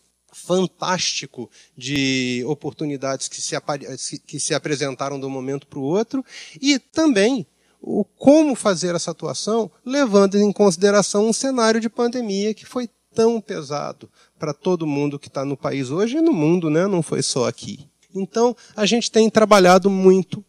fantástico 0.45 1.49
de 1.75 2.43
oportunidades 2.47 3.27
que 3.27 3.41
se, 3.41 4.19
que 4.19 4.39
se 4.39 4.53
apresentaram 4.53 5.19
de 5.19 5.25
um 5.25 5.29
momento 5.29 5.65
para 5.65 5.79
o 5.79 5.83
outro, 5.83 6.23
e 6.61 6.77
também 6.77 7.45
o 7.81 8.03
como 8.03 8.55
fazer 8.55 8.95
essa 8.95 9.11
atuação, 9.11 9.71
levando 9.85 10.35
em 10.35 10.51
consideração 10.51 11.27
um 11.27 11.33
cenário 11.33 11.79
de 11.79 11.89
pandemia 11.89 12.53
que 12.53 12.65
foi 12.65 12.89
tão 13.13 13.41
pesado 13.41 14.09
para 14.37 14.53
todo 14.53 14.85
mundo 14.85 15.17
que 15.17 15.27
está 15.27 15.43
no 15.43 15.57
país 15.57 15.89
hoje 15.89 16.17
e 16.17 16.21
no 16.21 16.33
mundo, 16.33 16.69
né? 16.69 16.87
não 16.87 17.01
foi 17.01 17.23
só 17.23 17.47
aqui. 17.47 17.87
Então, 18.13 18.55
a 18.75 18.85
gente 18.85 19.11
tem 19.11 19.29
trabalhado 19.29 19.89
muito 19.89 20.43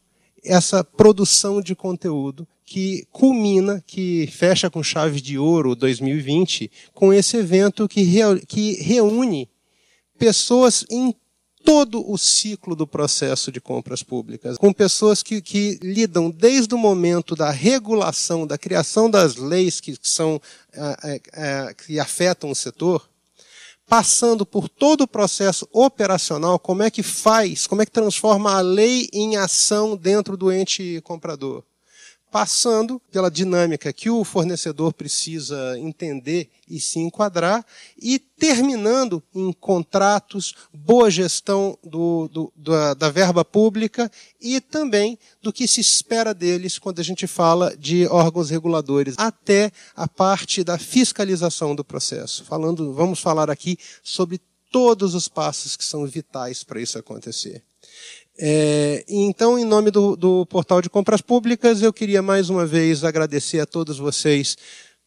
essa 0.45 0.85
produção 0.85 1.61
de 1.61 1.75
conteúdo 1.75 2.47
que 2.65 3.07
culmina, 3.11 3.83
que 3.87 4.27
fecha 4.27 4.69
com 4.69 4.83
chave 4.83 5.21
de 5.21 5.39
ouro 5.39 5.75
2020, 5.75 6.71
com 6.93 7.13
esse 7.13 7.37
evento 7.37 7.89
que, 7.89 8.05
que 8.47 8.75
reúne 8.83 9.49
pessoas 10.19 10.85
em 10.91 11.15
todo 11.65 12.11
o 12.11 12.17
ciclo 12.17 12.75
do 12.75 12.87
processo 12.87 13.53
de 13.53 13.61
compras 13.61 14.03
públicas, 14.03 14.57
com 14.57 14.73
pessoas 14.73 15.23
que, 15.23 15.41
que 15.43 15.79
lidam 15.83 16.31
desde 16.31 16.75
o 16.75 16.79
momento 16.79 17.37
da 17.37 17.51
regulação, 17.51 18.47
da 18.47 18.57
criação 18.57 19.11
das 19.11 19.37
leis 19.37 19.81
que 19.81 19.97
são 20.03 20.41
é, 20.73 21.21
é, 21.33 21.75
que 21.75 22.01
afetam 22.01 22.51
o 22.51 22.55
setor, 22.55 23.09
passando 23.87 24.47
por 24.47 24.69
todo 24.69 25.03
o 25.03 25.09
processo 25.09 25.69
operacional, 25.73 26.59
como 26.59 26.83
é 26.83 26.91
que 26.91 27.03
faz, 27.03 27.67
como 27.67 27.83
é 27.83 27.87
que 27.87 27.93
transforma 27.93 28.55
a 28.55 28.61
lei 28.61 29.09
em 29.13 29.37
ação 29.37 29.97
dentro 29.97 30.37
do 30.37 30.53
ente 30.53 31.01
comprador 31.03 31.65
passando 32.31 33.01
pela 33.11 33.31
dinâmica 33.31 33.93
que 33.93 34.11
o 34.11 34.25
fornecedor 34.25 34.93
precisa 34.93 35.79
entender 35.79 36.51
e 36.69 36.81
se 36.81 36.99
enquadrar, 36.99 37.65
e 38.01 38.19
terminando 38.19 39.23
em 39.35 39.53
contratos, 39.53 40.55
boa 40.73 41.11
gestão 41.11 41.79
do, 41.83 42.29
do, 42.29 42.53
da, 42.55 42.95
da 42.95 43.11
verba 43.11 43.45
pública 43.45 44.11
e 44.41 44.61
também 44.61 45.19
do 45.43 45.53
que 45.53 45.67
se 45.67 45.81
espera 45.81 46.35
deles 46.35 46.79
quando 46.79 47.01
a 47.01 47.05
gente 47.05 47.27
fala 47.27 47.75
de 47.77 48.07
órgãos 48.07 48.51
reguladores, 48.51 49.15
até 49.17 49.73
a 49.97 50.07
parte 50.07 50.63
da 50.63 50.79
fiscalização 50.79 51.75
do 51.75 51.85
processo. 51.85 52.45
Falando, 52.45 52.93
vamos 52.93 53.21
falar 53.21 53.51
aqui 53.51 53.79
sobre 54.03 54.41
todos 54.71 55.15
os 55.15 55.29
passos 55.29 55.77
que 55.77 55.85
são 55.85 56.07
vitais 56.07 56.63
para 56.63 56.81
isso 56.81 56.99
acontecer. 56.99 57.63
É, 58.41 59.05
então, 59.09 59.59
em 59.59 59.65
nome 59.65 59.91
do, 59.91 60.15
do 60.15 60.47
Portal 60.47 60.81
de 60.81 60.89
Compras 60.89 61.21
Públicas, 61.21 61.83
eu 61.83 61.93
queria 61.93 62.23
mais 62.23 62.49
uma 62.49 62.65
vez 62.65 63.03
agradecer 63.03 63.59
a 63.59 63.67
todos 63.67 63.99
vocês, 63.99 64.57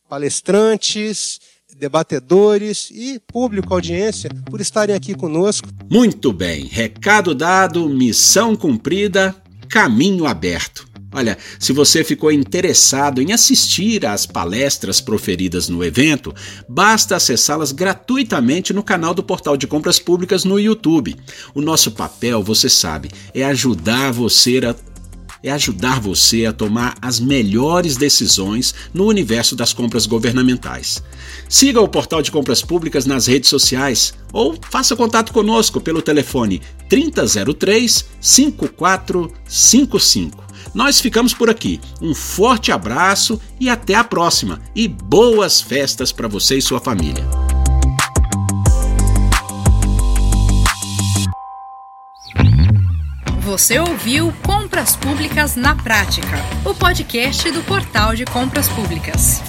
palestrantes, 0.09 1.39
debatedores 1.77 2.91
e 2.91 3.19
público, 3.19 3.73
audiência, 3.73 4.29
por 4.49 4.59
estarem 4.59 4.93
aqui 4.93 5.15
conosco. 5.15 5.69
Muito 5.89 6.33
bem, 6.33 6.65
recado 6.65 7.33
dado, 7.33 7.87
missão 7.87 8.55
cumprida, 8.55 9.33
caminho 9.69 10.25
aberto. 10.25 10.90
Olha, 11.13 11.37
se 11.59 11.73
você 11.73 12.05
ficou 12.05 12.31
interessado 12.31 13.21
em 13.21 13.33
assistir 13.33 14.05
às 14.05 14.25
palestras 14.25 15.01
proferidas 15.01 15.67
no 15.67 15.83
evento, 15.83 16.33
basta 16.69 17.17
acessá-las 17.17 17.73
gratuitamente 17.73 18.71
no 18.71 18.81
canal 18.81 19.13
do 19.13 19.21
Portal 19.21 19.57
de 19.57 19.67
Compras 19.67 19.99
Públicas 19.99 20.45
no 20.45 20.57
YouTube. 20.57 21.13
O 21.53 21.61
nosso 21.61 21.91
papel, 21.91 22.41
você 22.41 22.69
sabe, 22.69 23.11
é 23.33 23.43
ajudar 23.43 24.13
você 24.13 24.61
a 24.65 24.73
é 25.43 25.51
ajudar 25.51 25.99
você 25.99 26.45
a 26.45 26.53
tomar 26.53 26.95
as 27.01 27.19
melhores 27.19 27.97
decisões 27.97 28.75
no 28.93 29.07
universo 29.07 29.55
das 29.55 29.73
compras 29.73 30.05
governamentais. 30.05 31.01
Siga 31.49 31.81
o 31.81 31.87
Portal 31.87 32.21
de 32.21 32.29
Compras 32.29 32.61
Públicas 32.61 33.07
nas 33.07 33.25
redes 33.25 33.49
sociais 33.49 34.13
ou 34.31 34.55
faça 34.69 34.95
contato 34.95 35.33
conosco 35.33 35.81
pelo 35.81 36.03
telefone 36.03 36.61
3003 36.87 38.05
5455. 38.19 40.50
Nós 40.73 41.01
ficamos 41.01 41.33
por 41.33 41.49
aqui. 41.49 41.79
Um 42.01 42.15
forte 42.15 42.71
abraço 42.71 43.39
e 43.59 43.69
até 43.69 43.95
a 43.95 44.03
próxima. 44.03 44.61
E 44.75 44.87
boas 44.87 45.61
festas 45.61 46.11
para 46.11 46.27
você 46.27 46.57
e 46.57 46.61
sua 46.61 46.79
família. 46.79 47.27
Você 53.41 53.79
ouviu 53.79 54.33
Compras 54.43 54.95
Públicas 54.95 55.57
na 55.57 55.75
Prática, 55.75 56.37
o 56.63 56.73
podcast 56.73 57.51
do 57.51 57.61
Portal 57.63 58.15
de 58.15 58.23
Compras 58.23 58.69
Públicas. 58.69 59.41